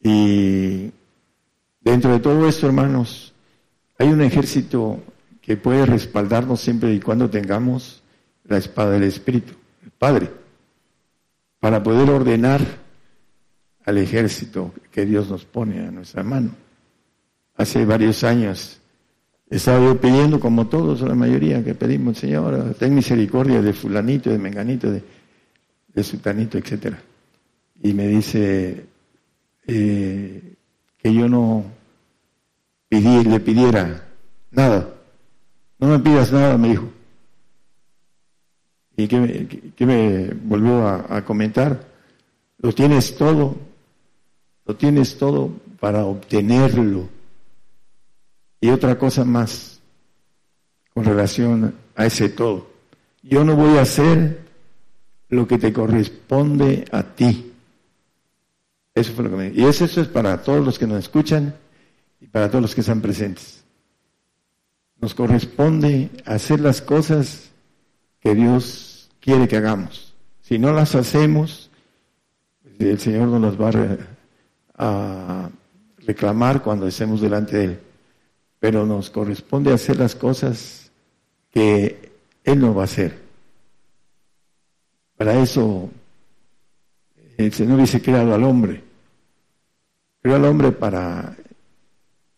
Y 0.02 0.90
dentro 1.80 2.12
de 2.12 2.18
todo 2.18 2.46
esto, 2.48 2.66
hermanos, 2.66 3.32
hay 3.98 4.08
un 4.08 4.20
ejército 4.20 5.00
que 5.40 5.56
puede 5.56 5.86
respaldarnos 5.86 6.60
siempre 6.60 6.92
y 6.92 7.00
cuando 7.00 7.30
tengamos 7.30 8.02
la 8.44 8.58
espada 8.58 8.90
del 8.90 9.04
Espíritu, 9.04 9.54
el 9.82 9.90
Padre, 9.90 10.30
para 11.60 11.82
poder 11.82 12.10
ordenar 12.10 12.60
al 13.84 13.98
ejército 13.98 14.74
que 14.90 15.06
Dios 15.06 15.30
nos 15.30 15.44
pone 15.44 15.86
a 15.86 15.90
nuestra 15.90 16.22
mano. 16.22 16.50
Hace 17.56 17.84
varios 17.84 18.24
años 18.24 18.80
estaba 19.48 19.78
yo 19.84 20.00
pidiendo, 20.00 20.40
como 20.40 20.66
todos, 20.66 21.02
la 21.02 21.14
mayoría 21.14 21.62
que 21.62 21.74
pedimos, 21.74 22.18
Señor, 22.18 22.74
ten 22.78 22.94
misericordia 22.94 23.62
de 23.62 23.72
fulanito, 23.72 24.30
de 24.30 24.38
menganito, 24.38 24.90
de, 24.90 25.02
de 25.94 26.02
sutanito, 26.02 26.58
etcétera. 26.58 27.00
Y 27.82 27.92
me 27.92 28.08
dice 28.08 28.86
eh, 29.66 30.54
que 30.98 31.14
yo 31.14 31.28
no 31.28 31.64
le 32.90 33.40
pidiera 33.40 34.08
nada. 34.50 34.94
No 35.78 35.88
me 35.88 35.98
pidas 35.98 36.32
nada, 36.32 36.56
me 36.56 36.68
dijo. 36.68 36.88
¿Y 38.96 39.08
qué, 39.08 39.86
me 39.86 40.28
volvió 40.44 40.86
a 40.86 41.24
comentar? 41.24 41.84
Lo 42.58 42.72
tienes 42.72 43.16
todo, 43.16 43.56
lo 44.64 44.76
tienes 44.76 45.18
todo 45.18 45.50
para 45.80 46.04
obtenerlo. 46.04 47.08
Y 48.60 48.70
otra 48.70 48.96
cosa 48.98 49.24
más 49.24 49.80
con 50.94 51.04
relación 51.04 51.74
a 51.96 52.06
ese 52.06 52.28
todo. 52.28 52.70
Yo 53.22 53.44
no 53.44 53.56
voy 53.56 53.78
a 53.78 53.82
hacer 53.82 54.43
lo 55.28 55.46
que 55.46 55.58
te 55.58 55.72
corresponde 55.72 56.84
a 56.90 57.02
ti. 57.02 57.52
Eso 58.94 59.12
fue 59.12 59.24
lo 59.24 59.30
que 59.30 59.36
me 59.36 59.48
Y 59.48 59.64
eso, 59.64 59.84
eso 59.84 60.00
es 60.00 60.08
para 60.08 60.42
todos 60.42 60.64
los 60.64 60.78
que 60.78 60.86
nos 60.86 60.98
escuchan 60.98 61.54
y 62.20 62.26
para 62.26 62.48
todos 62.48 62.62
los 62.62 62.74
que 62.74 62.82
están 62.82 63.00
presentes. 63.00 63.64
Nos 65.00 65.14
corresponde 65.14 66.10
hacer 66.24 66.60
las 66.60 66.80
cosas 66.80 67.50
que 68.20 68.34
Dios 68.34 69.10
quiere 69.20 69.48
que 69.48 69.56
hagamos. 69.56 70.14
Si 70.42 70.58
no 70.58 70.72
las 70.72 70.94
hacemos, 70.94 71.70
pues, 72.62 72.74
el 72.80 73.00
Señor 73.00 73.28
nos 73.28 73.40
las 73.40 73.60
va 73.60 73.98
a 74.78 75.50
reclamar 76.06 76.62
cuando 76.62 76.86
estemos 76.86 77.20
delante 77.20 77.56
de 77.56 77.64
Él. 77.64 77.80
Pero 78.60 78.86
nos 78.86 79.10
corresponde 79.10 79.72
hacer 79.72 79.98
las 79.98 80.14
cosas 80.14 80.90
que 81.50 82.12
Él 82.44 82.60
no 82.60 82.74
va 82.74 82.82
a 82.82 82.84
hacer. 82.84 83.23
Para 85.16 85.34
eso 85.40 85.90
el 87.36 87.52
Señor 87.52 87.80
dice 87.80 88.00
creado 88.00 88.34
al 88.34 88.44
hombre. 88.44 88.82
Creó 90.22 90.36
al 90.36 90.44
hombre 90.44 90.72
para 90.72 91.36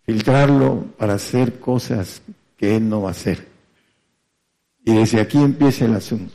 filtrarlo, 0.02 0.86
para 0.96 1.14
hacer 1.14 1.58
cosas 1.60 2.22
que 2.56 2.76
Él 2.76 2.88
no 2.88 3.02
va 3.02 3.08
a 3.08 3.12
hacer. 3.12 3.46
Y 4.84 4.94
desde 4.94 5.20
aquí 5.20 5.38
empieza 5.38 5.84
el 5.84 5.94
asunto. 5.94 6.34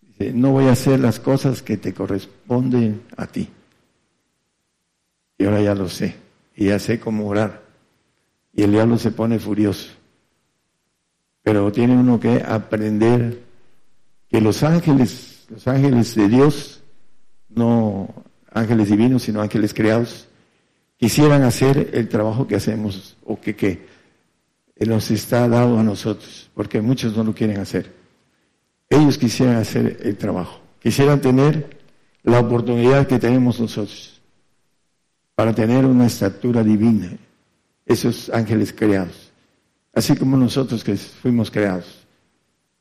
Dice, 0.00 0.32
no 0.32 0.52
voy 0.52 0.66
a 0.66 0.72
hacer 0.72 1.00
las 1.00 1.18
cosas 1.18 1.62
que 1.62 1.76
te 1.76 1.92
corresponden 1.92 3.02
a 3.16 3.26
ti. 3.26 3.48
Y 5.38 5.44
ahora 5.44 5.60
ya 5.60 5.74
lo 5.74 5.88
sé. 5.88 6.16
Y 6.54 6.66
ya 6.66 6.78
sé 6.78 7.00
cómo 7.00 7.26
orar. 7.26 7.62
Y 8.52 8.62
el 8.62 8.72
diablo 8.72 8.98
se 8.98 9.10
pone 9.10 9.38
furioso. 9.38 9.90
Pero 11.42 11.72
tiene 11.72 11.96
uno 11.96 12.20
que 12.20 12.42
aprender 12.46 13.43
que 14.34 14.40
los 14.40 14.64
ángeles, 14.64 15.46
los 15.48 15.68
ángeles 15.68 16.16
de 16.16 16.28
Dios, 16.28 16.82
no 17.48 18.12
ángeles 18.50 18.88
divinos, 18.88 19.22
sino 19.22 19.40
ángeles 19.40 19.72
creados, 19.72 20.26
quisieran 20.96 21.44
hacer 21.44 21.90
el 21.92 22.08
trabajo 22.08 22.44
que 22.44 22.56
hacemos 22.56 23.16
o 23.24 23.40
que, 23.40 23.86
nos 24.80 25.12
está 25.12 25.46
dado 25.46 25.78
a 25.78 25.84
nosotros, 25.84 26.50
porque 26.52 26.80
muchos 26.80 27.16
no 27.16 27.22
lo 27.22 27.32
quieren 27.32 27.60
hacer. 27.60 27.92
Ellos 28.90 29.18
quisieran 29.18 29.54
hacer 29.54 30.00
el 30.02 30.16
trabajo, 30.16 30.60
quisieran 30.82 31.20
tener 31.20 31.78
la 32.24 32.40
oportunidad 32.40 33.06
que 33.06 33.20
tenemos 33.20 33.60
nosotros 33.60 34.20
para 35.36 35.54
tener 35.54 35.84
una 35.84 36.06
estatura 36.06 36.64
divina, 36.64 37.16
esos 37.86 38.30
ángeles 38.30 38.72
creados, 38.72 39.30
así 39.92 40.16
como 40.16 40.36
nosotros 40.36 40.82
que 40.82 40.96
fuimos 40.96 41.52
creados. 41.52 42.03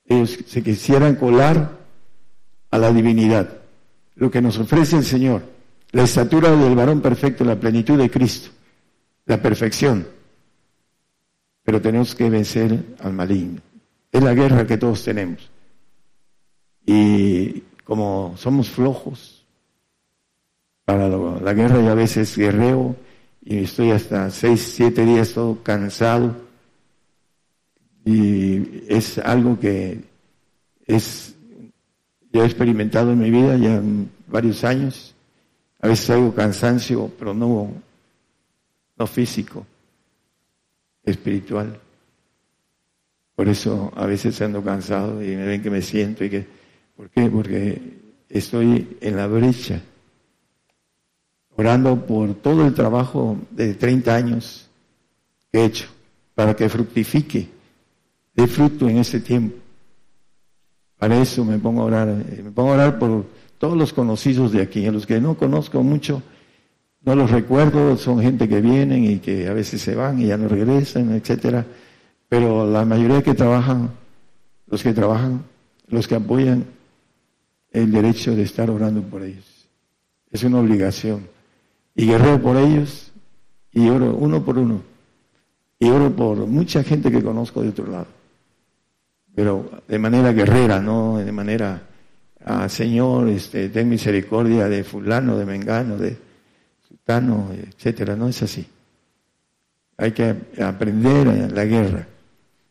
Ellos 0.05 0.37
se 0.45 0.61
quisieran 0.61 1.15
colar 1.15 1.77
a 2.71 2.77
la 2.77 2.91
divinidad 2.91 3.59
lo 4.15 4.29
que 4.29 4.41
nos 4.41 4.57
ofrece 4.57 4.97
el 4.97 5.03
Señor, 5.03 5.43
la 5.91 6.03
estatura 6.03 6.51
del 6.51 6.75
varón 6.75 7.01
perfecto, 7.01 7.43
la 7.43 7.59
plenitud 7.59 7.97
de 7.97 8.09
Cristo, 8.09 8.49
la 9.25 9.41
perfección. 9.41 10.07
Pero 11.63 11.81
tenemos 11.81 12.13
que 12.13 12.29
vencer 12.29 12.95
al 12.99 13.13
maligno. 13.13 13.61
Es 14.11 14.21
la 14.21 14.33
guerra 14.33 14.67
que 14.67 14.77
todos 14.77 15.03
tenemos. 15.03 15.49
Y 16.85 17.61
como 17.83 18.35
somos 18.37 18.69
flojos 18.69 19.45
para 20.85 21.07
la 21.07 21.53
guerra 21.53 21.81
y 21.81 21.87
a 21.87 21.93
veces 21.93 22.37
guerreo 22.37 22.95
y 23.41 23.63
estoy 23.63 23.91
hasta 23.91 24.29
seis, 24.29 24.73
siete 24.75 25.05
días 25.05 25.33
todo 25.33 25.63
cansado 25.63 26.35
y 28.05 28.83
es 28.87 29.17
algo 29.17 29.59
que 29.59 30.01
es 30.85 31.33
yo 32.33 32.41
he 32.41 32.45
experimentado 32.45 33.11
en 33.11 33.19
mi 33.19 33.29
vida 33.29 33.55
ya 33.57 33.79
varios 34.27 34.63
años. 34.63 35.13
A 35.79 35.87
veces 35.87 36.09
hago 36.09 36.33
cansancio, 36.33 37.11
pero 37.19 37.33
no, 37.35 37.71
no 38.97 39.07
físico, 39.07 39.67
espiritual. 41.03 41.79
Por 43.35 43.47
eso 43.47 43.91
a 43.95 44.07
veces 44.07 44.41
ando 44.41 44.63
cansado 44.63 45.21
y 45.23 45.35
me 45.35 45.45
ven 45.45 45.61
que 45.61 45.69
me 45.69 45.83
siento 45.83 46.25
y 46.25 46.29
que, 46.31 46.47
¿por 46.97 47.09
qué? 47.11 47.29
Porque 47.29 47.79
estoy 48.29 48.97
en 48.99 49.15
la 49.15 49.27
brecha, 49.27 49.79
orando 51.55 52.03
por 52.03 52.33
todo 52.33 52.65
el 52.65 52.73
trabajo 52.73 53.37
de 53.51 53.75
30 53.75 54.15
años 54.15 54.69
que 55.51 55.59
he 55.59 55.65
hecho, 55.65 55.87
para 56.33 56.55
que 56.55 56.67
fructifique, 56.67 57.49
dé 58.33 58.47
fruto 58.47 58.87
en 58.89 58.97
ese 58.97 59.19
tiempo. 59.19 59.57
Para 60.97 61.21
eso 61.21 61.43
me 61.43 61.57
pongo 61.59 61.81
a 61.81 61.85
orar, 61.85 62.09
eh, 62.09 62.41
me 62.43 62.51
pongo 62.51 62.71
a 62.71 62.75
orar 62.75 62.99
por 62.99 63.25
todos 63.57 63.77
los 63.77 63.93
conocidos 63.93 64.51
de 64.51 64.61
aquí, 64.61 64.85
a 64.85 64.91
los 64.91 65.05
que 65.05 65.19
no 65.19 65.35
conozco 65.35 65.83
mucho, 65.83 66.21
no 67.01 67.15
los 67.15 67.31
recuerdo, 67.31 67.97
son 67.97 68.21
gente 68.21 68.47
que 68.47 68.61
vienen 68.61 69.03
y 69.05 69.19
que 69.19 69.47
a 69.47 69.53
veces 69.53 69.81
se 69.81 69.95
van 69.95 70.21
y 70.21 70.27
ya 70.27 70.37
no 70.37 70.47
regresan, 70.47 71.13
etcétera 71.13 71.65
pero 72.33 72.65
la 72.65 72.83
mayoría 72.83 73.21
que 73.21 73.35
trabajan, 73.35 73.91
los 74.65 74.81
que 74.81 74.91
trabajan, 74.91 75.43
los 75.85 76.07
que 76.07 76.15
apoyan 76.15 76.65
el 77.69 77.91
derecho 77.91 78.35
de 78.35 78.41
estar 78.41 78.71
orando 78.71 79.03
por 79.03 79.21
ellos. 79.21 79.67
Es 80.31 80.43
una 80.43 80.59
obligación. 80.59 81.27
Y 81.93 82.07
guerrero 82.07 82.41
por 82.41 82.57
ellos 82.57 83.11
y 83.71 83.87
oro 83.87 84.15
uno 84.15 84.43
por 84.43 84.57
uno. 84.57 84.81
Y 85.77 85.91
oro 85.91 86.09
por 86.15 86.47
mucha 86.47 86.83
gente 86.83 87.11
que 87.11 87.21
conozco 87.21 87.61
de 87.61 87.69
otro 87.69 87.85
lado. 87.85 88.07
Pero 89.35 89.83
de 89.87 89.99
manera 89.99 90.31
guerrera, 90.31 90.79
no 90.79 91.17
de 91.17 91.31
manera, 91.31 91.81
ah, 92.45 92.69
Señor, 92.69 93.29
este, 93.29 93.69
ten 93.69 93.89
misericordia 93.89 94.69
de 94.69 94.83
fulano, 94.83 95.37
de 95.37 95.45
mengano, 95.45 95.97
de 95.97 96.17
sutano, 96.87 97.49
etcétera. 97.51 98.15
No 98.15 98.27
es 98.27 98.43
así. 98.43 98.67
Hay 99.97 100.11
que 100.11 100.35
aprender 100.61 101.51
la 101.51 101.65
guerra. 101.65 102.07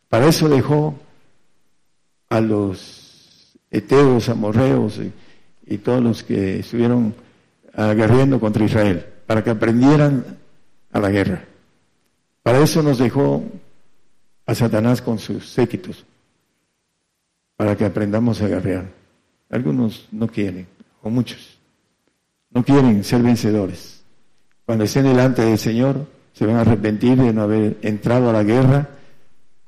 Para 0.08 0.28
eso 0.28 0.48
dejó 0.48 0.94
a 2.28 2.40
los 2.40 3.58
eteos, 3.70 4.28
amorreos 4.28 5.00
y, 5.66 5.78
todos 5.78 6.02
los 6.02 6.22
que 6.22 6.60
estuvieron 6.60 7.14
aguerriendo 7.74 8.38
contra 8.38 8.64
Israel, 8.64 9.06
para 9.26 9.42
que 9.42 9.50
aprendieran 9.50 10.24
a 10.92 11.00
la 11.00 11.08
guerra. 11.08 11.44
Para 12.42 12.60
eso 12.60 12.82
nos 12.82 12.98
dejó 12.98 13.42
a 14.44 14.54
Satanás 14.54 15.00
con 15.00 15.18
sus 15.18 15.48
séquitos, 15.48 16.04
para 17.62 17.76
que 17.76 17.84
aprendamos 17.84 18.42
a 18.42 18.48
guerrear. 18.48 18.86
Algunos 19.48 20.08
no 20.10 20.26
quieren, 20.26 20.66
o 21.00 21.08
muchos, 21.08 21.60
no 22.50 22.64
quieren 22.64 23.04
ser 23.04 23.22
vencedores. 23.22 24.02
Cuando 24.66 24.82
estén 24.82 25.04
delante 25.04 25.42
del 25.42 25.58
Señor, 25.58 26.08
se 26.32 26.44
van 26.44 26.56
a 26.56 26.62
arrepentir 26.62 27.16
de 27.16 27.32
no 27.32 27.42
haber 27.42 27.78
entrado 27.82 28.30
a 28.30 28.32
la 28.32 28.42
guerra 28.42 28.88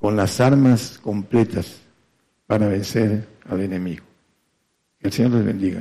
con 0.01 0.16
las 0.16 0.40
armas 0.40 0.99
completas 1.01 1.82
para 2.49 2.66
vencer 2.66 3.28
al 3.49 3.61
enemigo. 3.61 4.03
Que 4.99 5.07
el 5.07 5.12
Señor 5.12 5.30
les 5.30 5.45
bendiga. 5.45 5.80